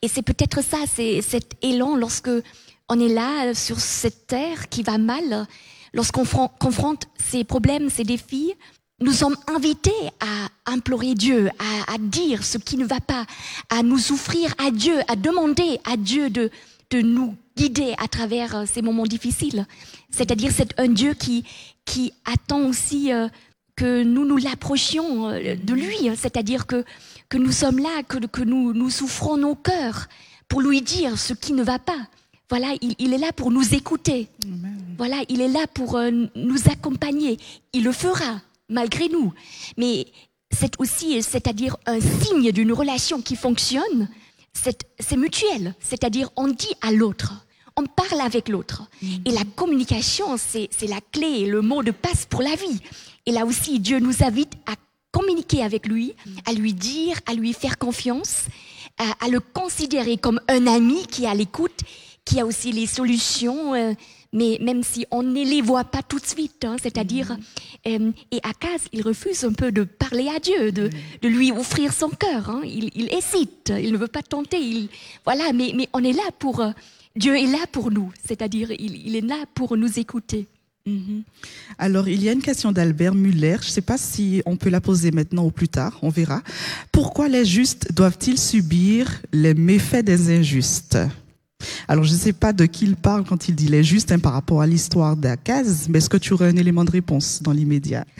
[0.00, 2.30] Et c'est peut-être ça, c'est cet élan lorsque
[2.88, 5.46] on est là sur cette terre qui va mal,
[5.92, 8.54] lorsqu'on confronte ces problèmes, ces défis,
[9.00, 13.26] nous sommes invités à implorer Dieu, à, dire ce qui ne va pas,
[13.70, 16.50] à nous souffrir à Dieu, à demander à Dieu de,
[16.90, 19.66] de nous guider à travers euh, ces moments difficiles.
[20.10, 21.44] C'est-à-dire c'est un Dieu qui,
[21.84, 23.28] qui attend aussi euh,
[23.76, 26.84] que nous nous l'approchions euh, de lui, c'est-à-dire que,
[27.28, 30.08] que nous sommes là, que, que nous, nous souffrons nos cœurs
[30.48, 31.98] pour lui dire ce qui ne va pas.
[32.50, 34.28] Voilà, il, il est là pour nous écouter.
[34.96, 36.00] Voilà, il est là pour
[36.34, 37.38] nous accompagner.
[37.74, 39.32] Il le fera malgré nous.
[39.76, 40.06] Mais
[40.50, 44.08] c'est aussi, c'est-à-dire un signe d'une relation qui fonctionne,
[44.52, 47.34] c'est mutuel, c'est-à-dire on dit à l'autre,
[47.76, 48.82] on parle avec l'autre.
[49.02, 49.06] Mm.
[49.26, 52.80] Et la communication, c'est la clé, le mot de passe pour la vie.
[53.26, 54.74] Et là aussi, Dieu nous invite à
[55.12, 56.14] communiquer avec lui,
[56.46, 58.46] à lui dire, à lui faire confiance,
[58.98, 61.80] à, à le considérer comme un ami qui est à l'écoute,
[62.24, 63.74] qui a aussi les solutions.
[63.74, 63.94] Euh,
[64.32, 67.36] mais même si on ne les voit pas tout de suite, hein, c'est-à-dire,
[67.86, 68.08] mm-hmm.
[68.08, 71.22] euh, et Akaz, il refuse un peu de parler à Dieu, de, mm-hmm.
[71.22, 72.50] de lui offrir son cœur.
[72.50, 72.62] Hein.
[72.64, 74.60] Il, il, hésite, il ne veut pas tenter.
[74.60, 74.88] Il,
[75.24, 76.70] voilà, mais, mais on est là pour, euh,
[77.16, 80.46] Dieu est là pour nous, c'est-à-dire, il, il, est là pour nous écouter.
[80.86, 81.22] Mm-hmm.
[81.78, 83.56] Alors, il y a une question d'Albert Muller.
[83.62, 86.42] Je ne sais pas si on peut la poser maintenant ou plus tard, on verra.
[86.92, 90.98] Pourquoi les justes doivent-ils subir les méfaits des injustes?
[91.88, 94.18] Alors, je ne sais pas de qui il parle quand il dit les justes hein,
[94.18, 97.52] par rapport à l'histoire d'Akaz, mais est-ce que tu aurais un élément de réponse dans
[97.52, 98.04] l'immédiat?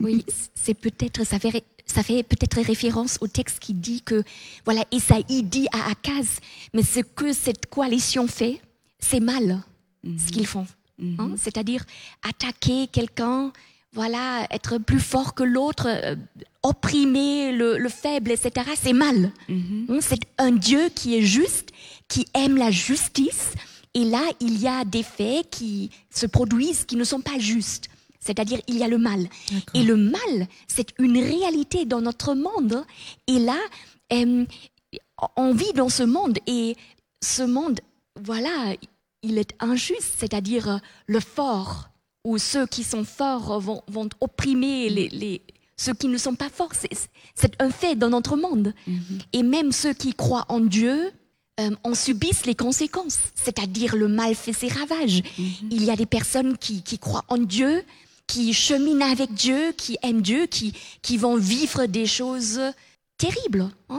[0.00, 0.22] Oui,
[0.54, 4.22] c'est peut-être, ça fait ça fait peut-être référence au texte qui dit que,
[4.66, 6.26] voilà, Esaïe dit à Akaz,
[6.74, 8.60] mais ce que cette coalition fait,
[8.98, 9.62] c'est mal,
[10.04, 10.66] ce qu'ils font.
[11.00, 11.30] Hein?
[11.36, 11.84] C'est-à-dire
[12.28, 13.52] attaquer quelqu'un,
[13.94, 16.16] voilà, être plus fort que l'autre, euh,
[16.62, 18.66] opprimer le, faible, etc.
[18.80, 19.32] C'est mal.
[19.48, 19.98] Hein.
[20.00, 21.70] C'est un Dieu qui est juste,
[22.08, 23.52] qui aime la justice.
[23.94, 27.88] Et là, il y a des faits qui se produisent qui ne sont pas justes.
[28.20, 29.28] C'est-à-dire, il y a le mal.
[29.74, 32.84] Et le mal, c'est une réalité dans notre monde.
[33.26, 33.58] Et là,
[34.12, 34.44] euh,
[35.36, 36.38] on vit dans ce monde.
[36.46, 36.76] Et
[37.22, 37.80] ce monde,
[38.22, 38.74] voilà,
[39.22, 40.14] il est injuste.
[40.18, 41.88] C'est-à-dire, le fort,
[42.24, 45.42] ou ceux qui sont forts vont, opprimer les,
[45.76, 46.72] ceux qui ne sont pas forts.
[47.34, 48.74] C'est un fait dans notre monde.
[48.86, 49.20] Mm-hmm.
[49.32, 51.12] Et même ceux qui croient en Dieu,
[51.60, 55.22] euh, on subisse les conséquences, c'est-à-dire le mal fait ses ravages.
[55.22, 55.68] Mm-hmm.
[55.70, 57.82] Il y a des personnes qui, qui croient en Dieu,
[58.26, 62.60] qui cheminent avec Dieu, qui aiment Dieu, qui, qui vont vivre des choses
[63.16, 63.68] terribles.
[63.88, 63.98] Hein.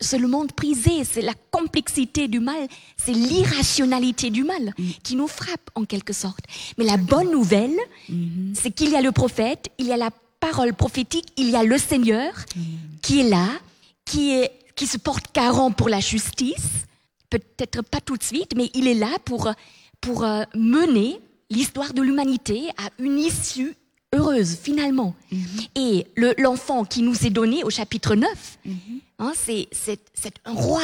[0.00, 4.90] C'est le monde prisé, c'est la complexité du mal, c'est l'irrationalité du mal mm.
[5.02, 6.44] qui nous frappe en quelque sorte.
[6.78, 7.76] Mais la bonne nouvelle,
[8.08, 8.54] mm-hmm.
[8.54, 11.64] c'est qu'il y a le prophète, il y a la parole prophétique, il y a
[11.64, 12.60] le Seigneur mm.
[13.02, 13.48] qui est là,
[14.04, 16.86] qui, est, qui se porte garant pour la justice,
[17.30, 19.50] peut-être pas tout de suite, mais il est là pour,
[20.00, 23.74] pour euh, mener l'histoire de l'humanité a une issue
[24.12, 25.14] heureuse finalement.
[25.32, 25.46] Mhm.
[25.74, 26.06] Et
[26.38, 28.74] l'enfant qui nous est donné au chapitre 9, mhm.
[29.18, 29.68] hein, c'est
[30.44, 30.82] un roi,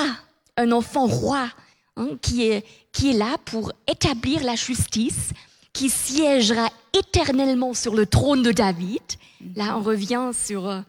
[0.57, 1.49] un enfant roi
[1.97, 5.31] hein, qui, est, qui est là pour établir la justice,
[5.73, 9.03] qui siégera éternellement sur le trône de David.
[9.41, 9.53] Mhm.
[9.57, 10.81] Là, on revient sur euh,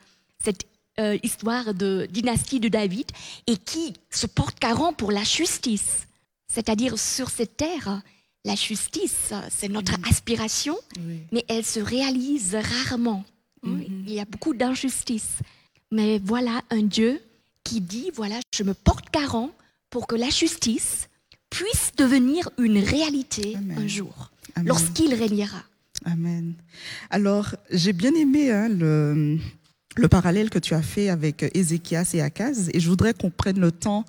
[0.44, 0.66] cette
[1.00, 3.08] euh, histoire de dynastie de David
[3.48, 6.08] et qui se porte garant pour la justice.
[6.48, 8.02] C'est-à-dire sur cette terre,
[8.46, 10.78] la justice, c'est notre aspiration,
[11.32, 13.24] mais elle se réalise rarement.
[13.66, 14.04] Mm-hmm.
[14.06, 15.40] Il y a beaucoup d'injustice.
[15.92, 17.22] Mais voilà un Dieu
[17.64, 19.52] qui dit, voilà, je me porte garant
[19.90, 21.08] pour que la justice
[21.50, 24.32] puisse devenir une réalité un jour,
[24.64, 25.64] lorsqu'il régnera.
[26.06, 26.56] Amen.
[27.10, 29.38] Alors, j'ai bien aimé hein, le,
[29.96, 33.60] le parallèle que tu as fait avec Ézéchias et Akaz, et je voudrais qu'on prenne
[33.60, 34.06] le temps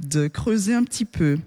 [0.00, 1.38] de creuser un petit peu.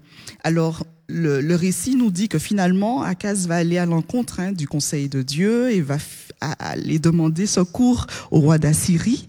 [0.42, 5.08] Alors, le, récit nous dit que finalement, Akaz va aller à l'encontre hein, du conseil
[5.08, 5.98] de Dieu et va
[6.40, 9.26] aller demander secours au roi d'Assyrie.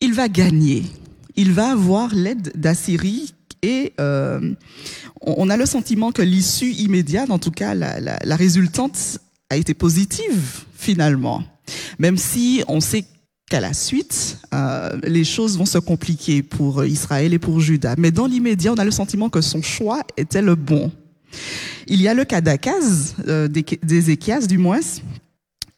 [0.00, 0.84] Il va gagner.
[1.36, 4.54] Il va avoir l'aide d'Assyrie et euh,
[5.20, 9.18] on a le sentiment que l'issue immédiate, en tout cas la, la résultante,
[9.50, 11.44] a été positive finalement.
[11.98, 13.04] Même si on sait
[13.50, 17.96] qu'à la suite, euh, les choses vont se compliquer pour Israël et pour Juda.
[17.98, 20.90] Mais dans l'immédiat, on a le sentiment que son choix était le bon.
[21.86, 24.80] Il y a le cas d'Akaz, euh, d'Ézéchias du moins,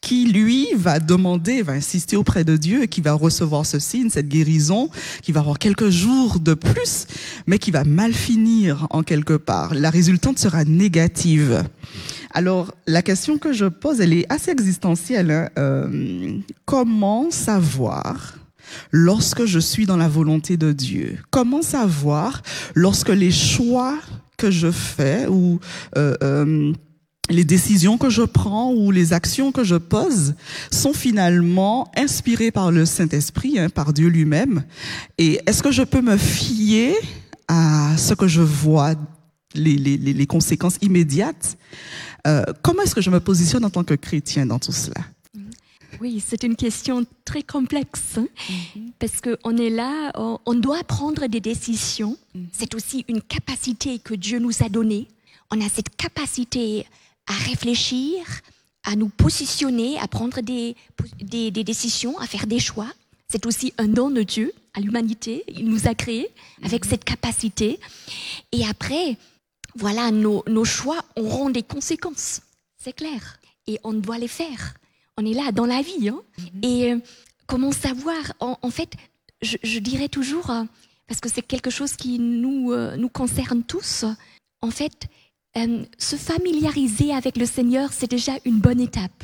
[0.01, 4.09] qui lui va demander, va insister auprès de Dieu et qui va recevoir ce signe,
[4.09, 4.89] cette guérison,
[5.23, 7.07] qui va avoir quelques jours de plus,
[7.47, 9.73] mais qui va mal finir en quelque part.
[9.73, 11.63] La résultante sera négative.
[12.33, 15.31] Alors, la question que je pose, elle est assez existentielle.
[15.31, 15.49] Hein.
[15.57, 18.37] Euh, comment savoir
[18.91, 21.19] lorsque je suis dans la volonté de Dieu?
[21.29, 22.41] Comment savoir
[22.73, 23.99] lorsque les choix
[24.37, 25.59] que je fais ou
[25.95, 26.73] euh, euh,
[27.29, 30.33] les décisions que je prends ou les actions que je pose
[30.71, 34.63] sont finalement inspirées par le Saint-Esprit, hein, par Dieu lui-même?
[35.19, 36.95] Et est-ce que je peux me fier
[37.47, 38.95] à ce que je vois,
[39.53, 41.57] les, les, les conséquences immédiates
[42.27, 45.01] euh, Comment est-ce que je me positionne en tant que chrétien dans tout cela?
[46.01, 48.91] Oui, c'est une question très complexe hein, mm-hmm.
[48.99, 52.17] parce qu'on est là, on doit prendre des décisions.
[52.35, 52.45] Mm-hmm.
[52.51, 55.07] C'est aussi une capacité que Dieu nous a donnée.
[55.51, 56.85] On a cette capacité
[57.27, 58.25] à réfléchir,
[58.83, 60.75] à nous positionner, à prendre des,
[61.21, 62.91] des, décisions, à faire des choix.
[63.29, 65.43] C'est aussi un don de Dieu à l'humanité.
[65.47, 66.27] Il nous a créés
[66.63, 66.89] avec mm-hmm.
[66.89, 67.79] cette capacité.
[68.51, 69.17] Et après,
[69.75, 72.41] voilà, nos, nos choix auront des conséquences.
[72.77, 73.39] C'est clair.
[73.67, 74.75] Et on doit les faire
[75.17, 76.09] on est là dans la vie.
[76.09, 76.21] Hein.
[76.37, 76.59] Mhm.
[76.63, 76.99] Et euh,
[77.47, 78.93] comment savoir en, fait,
[79.41, 80.63] je, dirais toujours, euh,
[81.07, 84.05] parce que c'est quelque chose qui nous, euh, nous concerne tous,
[84.61, 85.07] en fait,
[85.99, 89.23] se familiariser avec le Seigneur, c'est déjà une bonne étape,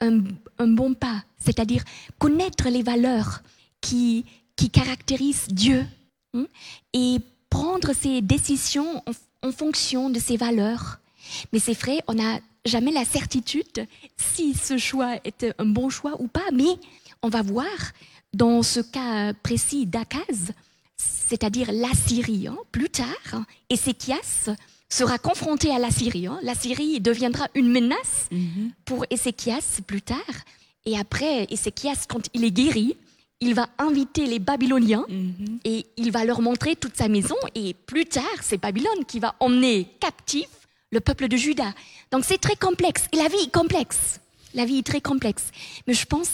[0.00, 0.20] un,
[0.66, 1.24] bon pas.
[1.38, 1.82] C'est-à-dire
[2.18, 3.42] connaître les valeurs
[3.80, 5.86] qui, qui caractérisent Dieu
[6.34, 6.46] hein,
[6.92, 7.16] et
[7.48, 10.98] prendre ses décisions en, en fonction de ces valeurs.
[11.52, 16.20] Mais c'est vrai, on a jamais la certitude si ce choix était un bon choix
[16.20, 16.76] ou pas, mais
[17.22, 17.66] on va voir
[18.32, 20.52] dans ce cas précis d'Akaz,
[20.96, 24.50] c'est-à-dire la Syrie, hein, plus tard, Ézéchias
[24.88, 26.26] sera confronté à la Syrie.
[26.26, 26.38] Hein.
[26.42, 28.72] La Syrie deviendra une menace mhm.
[28.84, 30.18] pour Ézéchias plus tard.
[30.84, 32.96] Et après, Ézéchias, quand il est guéri,
[33.40, 35.06] il va inviter les Babyloniens
[35.64, 37.36] et il va leur montrer toute sa maison.
[37.54, 40.48] Et plus tard, c'est Babylone qui va emmener captif
[40.92, 41.72] le peuple de Juda.
[42.10, 43.04] Donc c'est très complexe.
[43.12, 44.20] Et la vie est complexe.
[44.54, 45.50] La vie est très complexe.
[45.86, 46.28] Mais je pense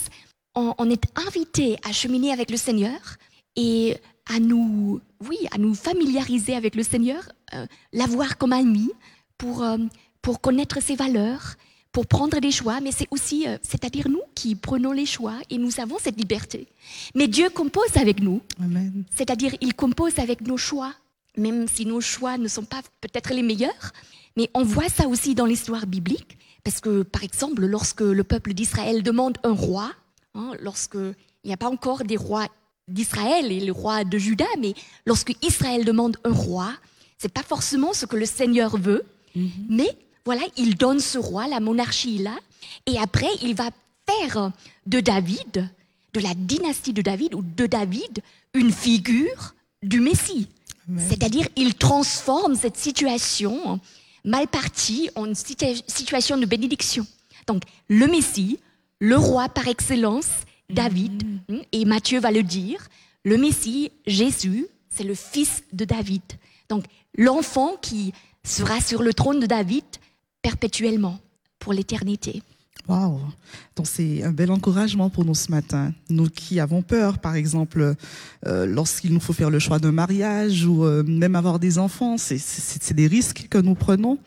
[0.56, 2.98] on, est invité à cheminer avec le Seigneur
[3.56, 3.96] et
[4.28, 8.90] à nous, oui, à nous familiariser avec le Seigneur, euh, l'avoir comme ami
[9.38, 9.76] pour, euh,
[10.22, 11.56] pour connaître ses valeurs,
[11.96, 15.56] pour prendre des choix, mais c'est aussi, euh, c'est-à-dire nous qui prenons les choix et
[15.56, 16.66] nous avons cette liberté.
[17.14, 18.42] Mais Dieu compose avec nous,
[19.16, 20.92] c'est-à-dire il compose avec nos choix,
[21.38, 23.92] même si nos choix ne sont pas peut-être les meilleurs,
[24.36, 28.52] mais on voit ça aussi dans l'histoire biblique, parce que par exemple, lorsque le peuple
[28.52, 29.90] d'Israël demande un roi,
[30.34, 31.14] hein, lorsqu'il
[31.46, 32.46] n'y a pas encore des rois
[32.88, 34.74] d'Israël et le roi de Juda, mais
[35.06, 36.74] lorsque Israël demande un roi,
[37.16, 39.02] c'est pas forcément ce que le Seigneur veut,
[39.34, 39.50] mhm.
[39.70, 42.36] mais voilà, il donne ce roi, la monarchie là,
[42.84, 43.70] et après il va
[44.06, 44.52] faire
[44.84, 45.70] de David,
[46.12, 48.20] de la dynastie de David ou de David,
[48.52, 50.48] une figure du Messie.
[51.08, 53.80] C'est-à-dire, il transforme cette situation
[54.24, 57.06] mal partie en situation de bénédiction.
[57.46, 58.60] Donc, le Messie,
[59.00, 60.28] le roi par excellence,
[60.70, 61.54] David, mm.
[61.54, 62.88] hein, et Matthieu va le dire,
[63.24, 66.22] le Messie, Jésus, c'est le fils de David.
[66.68, 66.84] Donc,
[67.16, 68.12] l'enfant qui
[68.44, 69.84] sera sur le trône de David
[70.46, 71.18] perpétuellement,
[71.58, 72.40] pour l'éternité.
[72.86, 73.18] Waouh
[73.74, 75.92] Donc c'est un bel encouragement pour nous ce matin.
[76.08, 77.96] Nous qui avons peur, par exemple,
[78.46, 82.16] euh, lorsqu'il nous faut faire le choix d'un mariage ou euh, même avoir des enfants,
[82.16, 84.20] c'est des risques que nous prenons.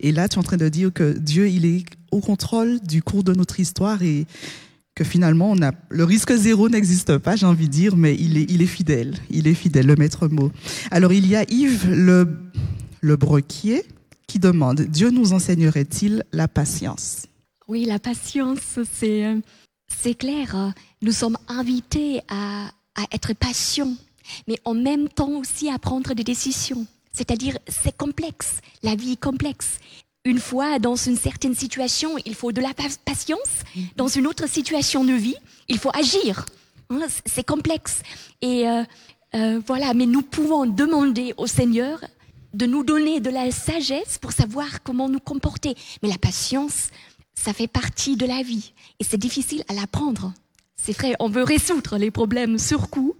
[0.00, 3.00] Et là, tu es en train de dire que Dieu, il est au contrôle du
[3.00, 4.26] cours de notre histoire et
[4.96, 8.66] que finalement, on le risque zéro n'existe pas, j'ai envie de dire, mais il est,
[8.66, 9.14] fidèle.
[9.30, 10.50] Il est fidèle, le maître mot.
[10.90, 12.26] Alors, il y a Yves le,
[13.02, 13.84] le Brequier
[14.30, 17.26] qui demande, Dieu nous enseignerait-il la patience?
[17.66, 19.40] Oui, la patience, c'est, euh,
[19.88, 20.72] c'est clair.
[21.02, 23.94] Nous sommes invités à, à être patients,
[24.46, 26.86] mais en même temps aussi à prendre des décisions.
[27.12, 28.60] C'est-à-dire, c'est complexe.
[28.84, 29.80] La vie est complexe.
[30.24, 32.72] Une fois dans une certaine situation, il faut de la
[33.04, 33.54] patience.
[33.96, 36.46] Dans une autre situation de vie, il faut agir.
[36.90, 38.02] Hein, c'est complexe.
[38.42, 38.84] Et euh,
[39.34, 41.98] euh, voilà, mais nous pouvons demander au Seigneur
[42.54, 45.74] de nous donner de la sagesse pour savoir comment nous comporter.
[46.02, 46.88] Mais la patience,
[47.34, 50.32] ça fait partie de la vie et c'est difficile à l'apprendre.
[50.76, 53.14] C'est vrai, on veut résoudre les problèmes sur coup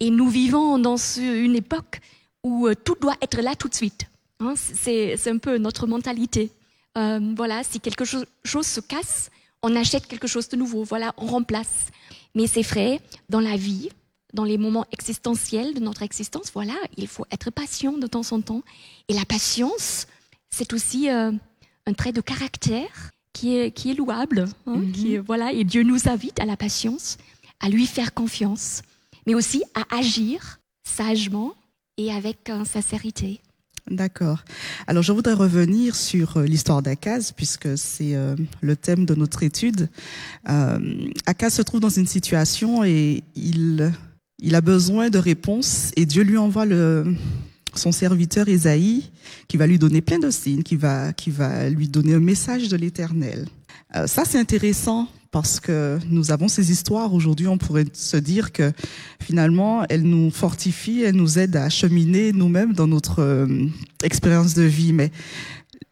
[0.00, 2.00] et nous vivons dans une époque
[2.44, 4.06] où euh, tout doit être là tout de suite.
[4.40, 4.54] Hein.
[4.56, 6.50] c'est un peu notre mentalité.
[6.98, 8.26] Euh, voilà, si quelque chose,
[8.66, 9.30] se casse,
[9.62, 10.84] on achète quelque chose de nouveau.
[10.84, 11.86] Voilà, on remplace.
[12.34, 13.90] Mais c'est vrai, dans la vie,
[14.32, 18.40] dans les moments existentiels de notre existence, voilà, il faut être patient de temps en
[18.40, 18.62] temps.
[19.08, 20.06] Et la patience,
[20.50, 21.32] c'est aussi euh,
[21.86, 24.92] un trait de caractère qui est, qui est louable, hein, mhm.
[24.92, 27.18] qui voilà, et Dieu nous invite à la patience,
[27.60, 28.82] à lui faire confiance,
[29.26, 31.54] mais aussi à agir sagement
[31.96, 33.40] et avec euh, sincérité.
[33.90, 34.44] D'accord.
[34.86, 39.42] Alors je voudrais revenir sur euh, l'histoire d'Akaz, puisque c'est euh, le thème de notre
[39.42, 39.88] étude.
[40.48, 43.92] Euh, Akaz se trouve dans une situation et il,
[44.42, 46.66] il a besoin de réponses et Dieu lui envoie
[47.74, 49.10] son serviteur Esaïe,
[49.48, 52.68] qui va lui donner plein de signes, qui va, qui va lui donner un message
[52.68, 53.46] de l'Éternel.
[53.96, 57.14] Euh, ça, c'est intéressant parce que nous avons ces histoires.
[57.14, 58.72] Aujourd'hui, on pourrait se dire que
[59.20, 63.46] finalement, elles nous fortifient, elles nous aident à cheminer nous-mêmes dans notre euh,
[64.02, 64.92] expérience de vie.
[64.92, 65.10] Mais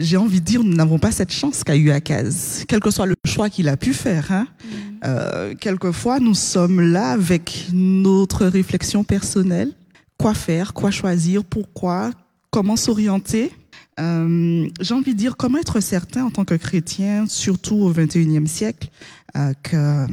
[0.00, 3.06] j'ai envie de dire, nous n'avons pas cette chance qu'a eu Akaz, quel que soit
[3.06, 4.32] le choix qu'il a pu faire.
[4.32, 4.46] Hein.
[4.64, 4.68] Mm.
[5.04, 9.72] Euh, quelquefois, nous sommes là avec notre réflexion personnelle
[10.20, 12.10] quoi faire, quoi choisir, pourquoi,
[12.50, 13.50] comment s'orienter.
[13.98, 18.46] Euh, j'ai envie de dire comment être certain en tant que chrétien, surtout au XXIe
[18.46, 18.90] siècle,
[19.36, 20.06] euh, que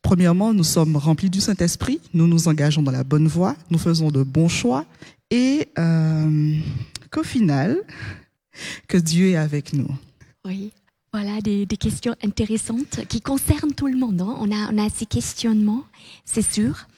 [0.00, 4.10] premièrement, nous sommes remplis du Saint-Esprit, nous nous engageons dans la bonne voie, nous faisons
[4.10, 4.86] de bons choix
[5.30, 6.56] et euh,
[7.10, 7.76] qu'au final,
[8.88, 9.88] que Dieu est avec nous.
[10.44, 10.72] Oui.
[11.12, 14.20] Voilà des, questions intéressantes qui concernent tout le monde.
[14.20, 14.34] Hein.
[14.40, 15.84] On, a, on a ces questionnements,
[16.24, 16.88] c'est sûr.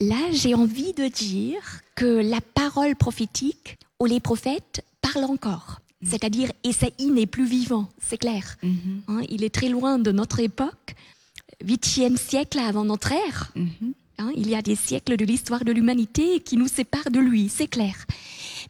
[0.00, 1.60] Là, j'ai envie de dire
[1.94, 5.80] que la parole prophétique ou les prophètes parlent encore.
[6.00, 6.06] Mm.
[6.08, 8.56] C'est-à-dire, Esaïe n'est plus vivant, c'est clair.
[8.64, 9.00] Mm-hmm.
[9.08, 10.94] Hein, il est très loin de notre époque,
[11.64, 13.52] 8e siècle avant notre ère.
[13.54, 13.92] Mm-hmm.
[14.18, 17.48] Hein, il y a des siècles de l'histoire de l'humanité qui nous séparent de lui,
[17.48, 17.94] c'est clair.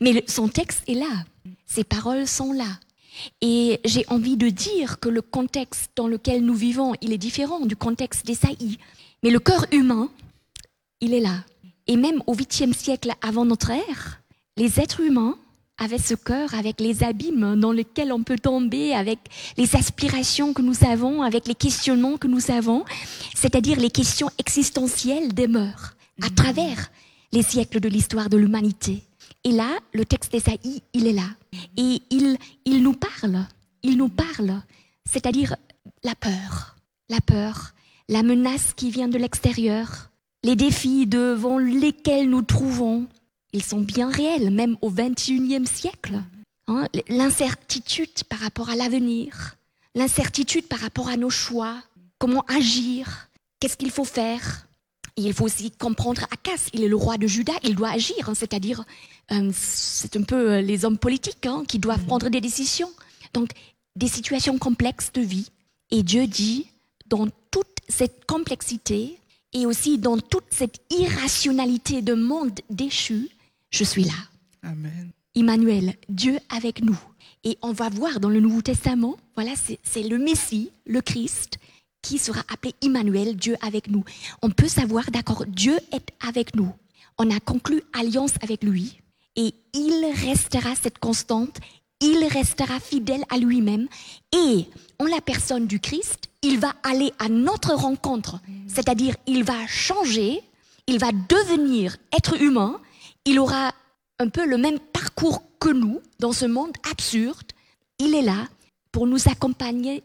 [0.01, 1.25] Mais son texte est là,
[1.73, 2.79] ses paroles sont là.
[3.41, 7.61] Et j'ai envie de dire que le contexte dans lequel nous vivons, il est différent
[7.61, 8.79] du contexte d'Esaïe.
[9.23, 10.11] Mais le cœur humain,
[11.01, 11.45] il est là.
[11.87, 14.23] Et même au 8e siècle avant notre ère,
[14.57, 15.37] les êtres humains
[15.79, 19.19] avec ce cœur, avec les abîmes dans lesquels on peut tomber, avec
[19.57, 22.85] les aspirations que nous avons, avec les questionnements que nous avons,
[23.35, 26.91] c'est-à-dire les questions existentielles demeurent à travers
[27.33, 29.03] les siècles de l'histoire de l'humanité.
[29.45, 31.29] Et là, le texte d'Esaïe, il est là.
[31.77, 33.47] Et il, il nous parle,
[33.83, 34.63] il nous parle,
[35.05, 35.57] c'est-à-dire
[36.05, 36.77] la peur,
[37.09, 37.73] la peur,
[38.09, 40.11] la menace qui vient de l'extérieur,
[40.45, 43.07] les défis devant lesquels nous trouvons,
[43.53, 46.23] ils sont bien réels, même au XXIe siècle.
[46.69, 49.57] Hein, l'incertitude par rapport à l'avenir,
[49.95, 51.77] l'incertitude par rapport à nos choix,
[52.19, 53.29] comment agir,
[53.59, 54.67] qu'est-ce qu'il faut faire.
[55.17, 58.35] Il faut aussi comprendre Akas, il est le roi de Juda, il doit agir, hein,
[58.35, 58.85] c'est-à-dire
[59.31, 62.91] euh, c'est un peu euh, les hommes politiques hein, qui doivent prendre des décisions.
[63.35, 63.51] Donc
[63.97, 65.49] des situations complexes de vie.
[65.91, 66.67] Et Dieu dit,
[67.07, 69.19] dans toute cette complexité
[69.53, 73.29] et aussi dans toute cette irrationalité de monde déchu,
[73.71, 74.15] je suis là.
[74.63, 75.11] Amen.
[75.35, 76.99] Emmanuel, Dieu avec nous.
[77.45, 81.59] Et on va voir dans le Nouveau Testament, voilà, c'est le Messie, le Christ,
[82.03, 84.05] qui sera appelé Emmanuel, Dieu avec nous.
[84.43, 86.73] On peut savoir, d'accord, Dieu est avec nous.
[87.19, 89.01] On a conclu alliance avec lui
[89.37, 91.59] et il restera cette constante,
[92.01, 93.89] il restera fidèle à lui-même
[94.35, 94.67] et
[94.99, 100.41] en la personne du Christ, il va aller à notre rencontre, c'est-à-dire il va changer,
[100.87, 102.81] il va devenir être humain
[103.25, 103.73] il aura
[104.19, 107.53] un peu le même parcours que nous dans ce monde absurde.
[107.99, 108.49] Il est là
[108.93, 110.03] pour nous accompagner,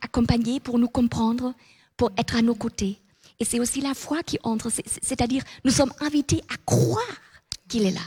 [0.00, 1.54] accompagner pour nous comprendre,
[1.96, 2.98] pour être à nos côtés.
[3.38, 4.70] Et c'est aussi la foi qui entre,
[5.02, 7.20] c'est-à-dire nous sommes invités à croire
[7.68, 8.00] qu'il est là,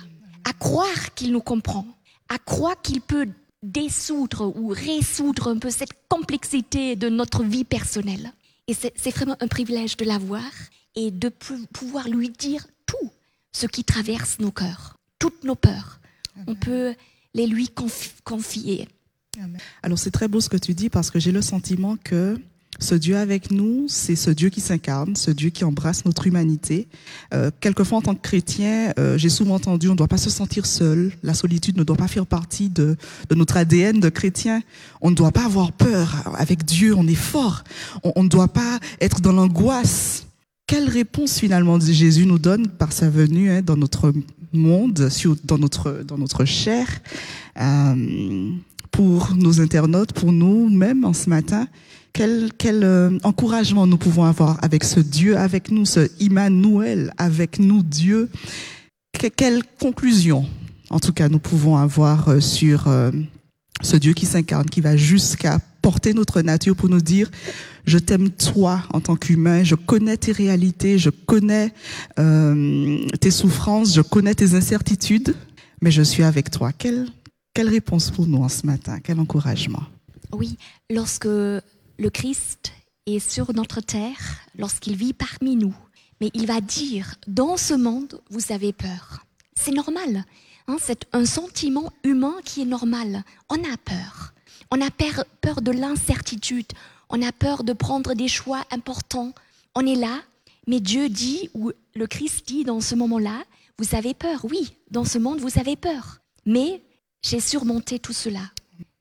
[0.44, 1.86] à croire qu'il nous comprend,
[2.30, 3.28] à croire qu'il peut
[3.62, 8.34] dissoudre ou résoudre un peu cette complexité de notre vie personnelle.
[8.68, 10.44] Et c'est vraiment un privilège de l'avoir
[10.96, 13.12] et de pouvoir lui dire tout
[13.52, 16.00] ce qui traverse nos cœurs, toutes nos peurs.
[16.48, 16.96] On peut
[17.34, 17.70] les lui
[18.24, 18.88] confier.
[19.82, 22.38] Alors c'est très beau ce que tu dis parce que j'ai le sentiment que
[22.80, 26.88] ce Dieu avec nous, c'est ce Dieu qui s'incarne, ce Dieu qui embrasse notre humanité.
[27.34, 30.32] Euh, quelquefois, en tant que chrétien, euh, j'ai souvent entendu, on ne doit pas se
[30.32, 31.12] sentir seul.
[31.22, 32.98] La solitude ne doit pas faire partie de,
[33.30, 34.62] notre ADN de chrétien.
[35.02, 36.24] On ne doit pas avoir peur.
[36.36, 37.64] Avec Dieu, on est fort.
[38.04, 40.26] On, on ne doit pas être dans l'angoisse
[40.66, 44.14] quelle réponse finalement Jésus nous donne par sa venue hein, dans notre
[44.54, 45.10] monde,
[45.44, 46.88] dans notre, dans notre chair,
[47.60, 48.52] euh,
[48.94, 51.68] pour nos internautes, pour nous-mêmes en ce matin
[52.14, 57.60] quel, quel euh, encouragement nous pouvons avoir avec ce Dieu avec nous, ce Immanuel avec
[57.60, 58.30] nous, Dieu.
[59.36, 60.46] quelle conclusion,
[60.90, 62.88] en tout cas, nous pouvons avoir euh, sur
[63.82, 67.30] ce Dieu qui s'incarne, qui va jusqu'à porter notre nature pour nous dire,
[67.86, 71.74] je t'aime toi en tant qu'humain, je connais tes réalités, je connais
[72.20, 75.36] euh, tes souffrances, je connais tes incertitudes,
[75.82, 76.72] mais je suis avec toi.
[76.72, 77.08] Quelle,
[77.54, 79.00] quelle réponse pour nous en ce matin?
[79.00, 79.84] Quel encouragement?
[80.32, 80.58] Oui,
[80.90, 81.62] lorsque le
[82.12, 82.74] Christ
[83.06, 85.76] est sur notre terre, lorsqu'il vit parmi nous,
[86.20, 89.26] mais il va dire, dans ce monde, vous avez peur.
[89.56, 90.26] C'est normal.
[90.68, 93.24] Hein, c'est un sentiment humain qui est normal.
[93.50, 94.34] On a peur.
[94.72, 96.72] On a peur de l'incertitude.
[97.10, 99.34] On a peur de prendre des choix importants.
[99.76, 100.22] On est là,
[100.66, 103.44] mais Dieu dit, ou le Christ dit dans ce moment-là,
[103.78, 106.20] vous avez peur, oui, dans ce monde, vous avez peur.
[106.46, 106.82] Mais
[107.24, 108.52] j'ai surmonté tout cela.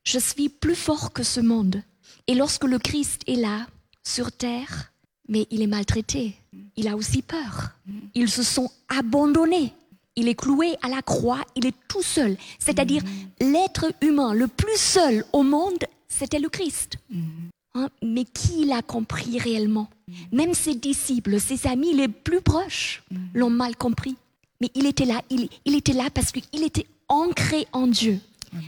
[0.05, 1.83] Je suis plus fort que ce monde.
[2.27, 3.67] Et lorsque le Christ est là,
[4.05, 4.93] sur terre,
[5.29, 6.35] mais il est maltraité,
[6.77, 7.73] il a aussi peur.
[8.15, 9.75] Ils se sont abandonnés
[10.17, 12.37] il est cloué à la croix, il est tout seul.
[12.59, 13.03] C'est-à-dire
[13.41, 16.99] l'être humain le plus seul au monde, c'était le Christ.
[17.75, 19.89] Hein, mais qui l'a compris réellement?
[20.31, 23.03] Même ses disciples, ses amis les plus proches
[23.35, 24.17] l'ont mal compris.
[24.61, 28.19] Mais il était là, il, était là parce qu'il était ancré en Dieu.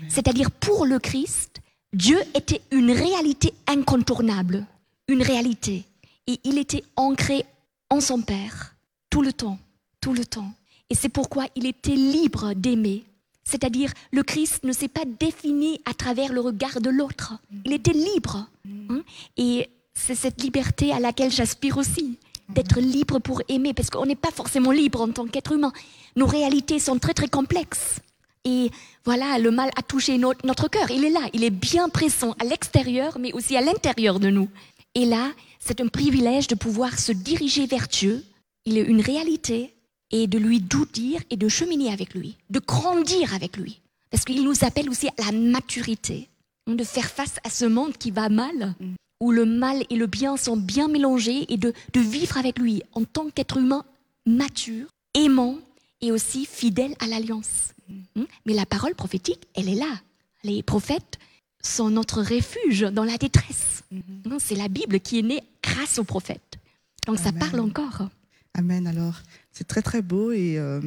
[0.09, 1.61] C'est-à-dire pour le Christ,
[1.93, 4.67] Dieu était une réalité incontournable,
[5.09, 5.85] une réalité.
[6.27, 7.45] Et il était ancré
[7.91, 8.75] en son Père
[9.11, 9.59] tout le temps,
[10.01, 10.53] tout le temps.
[10.91, 13.05] Et c'est pourquoi il était libre d'aimer.
[13.45, 17.35] C'est-à-dire, le Christ ne s'est pas défini à travers le regard de l'autre.
[17.65, 18.47] Il était libre.
[18.89, 19.03] Hein.
[19.37, 22.19] Et c'est cette liberté à laquelle j'aspire aussi,
[22.49, 25.73] d'être libre pour aimer, parce qu'on n'est pas forcément libre en tant qu'être humain.
[26.17, 28.01] Nos réalités sont très très complexes.
[28.45, 28.71] Et
[29.05, 30.91] voilà, le mal a touché notre cœur.
[30.91, 34.49] Il est là, il est bien présent à l'extérieur, mais aussi à l'intérieur de nous.
[34.95, 38.25] Et là, c'est un privilège de pouvoir se diriger vers Dieu.
[38.67, 39.75] Il est une réalité
[40.11, 43.81] et de lui tout dire et de cheminer avec lui, de grandir avec lui.
[44.11, 46.29] Parce qu'il nous appelle aussi à la maturité,
[46.69, 48.75] de faire face à ce monde qui va mal,
[49.21, 52.83] où le mal et le bien sont bien mélangés, et de, de vivre avec lui
[52.93, 53.85] en tant qu'être humain
[54.27, 55.59] mature, aimant
[56.01, 57.74] et aussi fidèle à l'alliance.
[58.17, 58.27] Hein?
[58.47, 60.01] Mais la parole prophétique, elle est là.
[60.43, 61.19] Les prophètes
[61.63, 63.85] sont notre refuge dans la détresse.
[63.93, 66.59] Hein, C'est la Bible qui est née grâce aux prophètes.
[67.07, 68.09] Donc ça parle encore.
[68.55, 68.87] Amen.
[68.87, 69.21] Alors,
[69.53, 70.81] c'est très très beau et euh,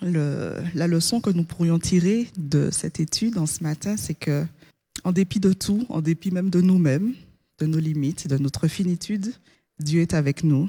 [0.00, 4.44] le- la leçon que nous pourrions tirer de cette étude en ce matin, c'est que,
[5.04, 7.14] en dépit de tout, en dépit même de nous-mêmes,
[7.58, 9.34] de nos limites, de notre finitude,
[9.78, 10.68] Dieu est avec nous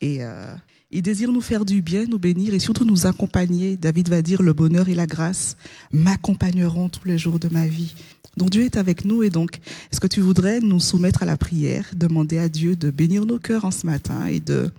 [0.00, 0.54] et euh,
[0.94, 3.76] il désire nous faire du bien, nous bénir et surtout nous accompagner.
[3.76, 5.56] David va dire le bonheur et la grâce
[5.92, 7.94] m'accompagneront tous les jours de ma vie.
[8.36, 9.58] Donc Dieu est avec nous et donc
[9.90, 13.40] est-ce que tu voudrais nous soumettre à la prière, demander à Dieu de bénir nos
[13.40, 14.70] cœurs en ce matin et de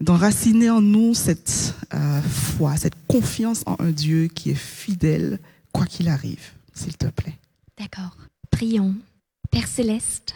[0.00, 5.38] d'enraciner en nous cette euh, foi, cette confiance en un Dieu qui est fidèle
[5.72, 7.38] quoi qu'il arrive, s'il te plaît?
[7.78, 8.16] D'accord.
[8.50, 8.94] Prions.
[9.50, 10.34] Père céleste,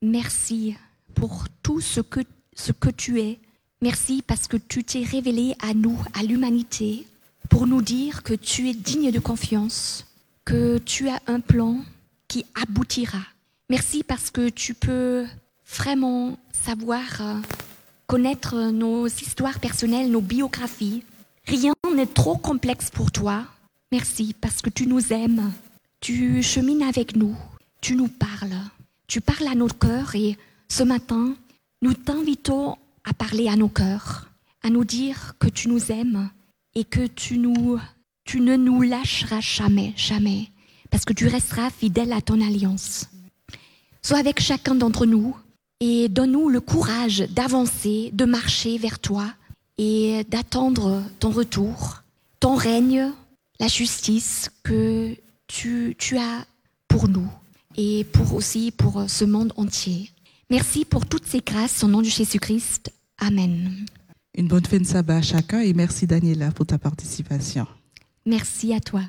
[0.00, 0.76] merci
[1.14, 2.20] pour tout ce que,
[2.54, 3.38] ce que tu es.
[3.82, 7.06] Merci parce que tu t'es révélé à nous, à l'humanité,
[7.48, 10.06] pour nous dire que tu es digne de confiance,
[10.44, 11.78] que tu as un plan
[12.28, 13.22] qui aboutira.
[13.70, 15.26] Merci parce que tu peux
[15.66, 17.36] vraiment savoir euh,
[18.06, 21.02] connaître nos histoires personnelles, nos biographies.
[21.46, 23.46] Rien n'est trop complexe pour toi.
[23.92, 25.52] Merci parce que tu nous aimes.
[26.00, 27.34] Tu chemines avec nous.
[27.80, 28.60] Tu nous parles.
[29.06, 30.36] Tu parles à nos cœurs et
[30.68, 31.34] ce matin,
[31.80, 34.28] nous t'invitons à parler à nos cœurs,
[34.62, 36.30] à nous dire que tu nous aimes
[36.74, 37.78] et que tu, nous,
[38.24, 40.48] tu ne nous lâcheras jamais, jamais,
[40.90, 43.08] parce que tu resteras fidèle à ton alliance.
[44.02, 45.36] Sois avec chacun d'entre nous
[45.80, 49.32] et donne-nous le courage d'avancer, de marcher vers toi
[49.78, 52.02] et d'attendre ton retour,
[52.38, 53.12] ton règne,
[53.58, 56.44] la justice que tu, tu as
[56.88, 57.30] pour nous
[57.76, 60.10] et pour aussi pour ce monde entier.
[60.50, 62.92] Merci pour toutes ces grâces au nom de Jésus-Christ.
[63.18, 63.86] Amen.
[64.36, 67.66] Une bonne fin de sabbat à chacun et merci Daniela pour ta participation.
[68.26, 69.02] Merci à toi.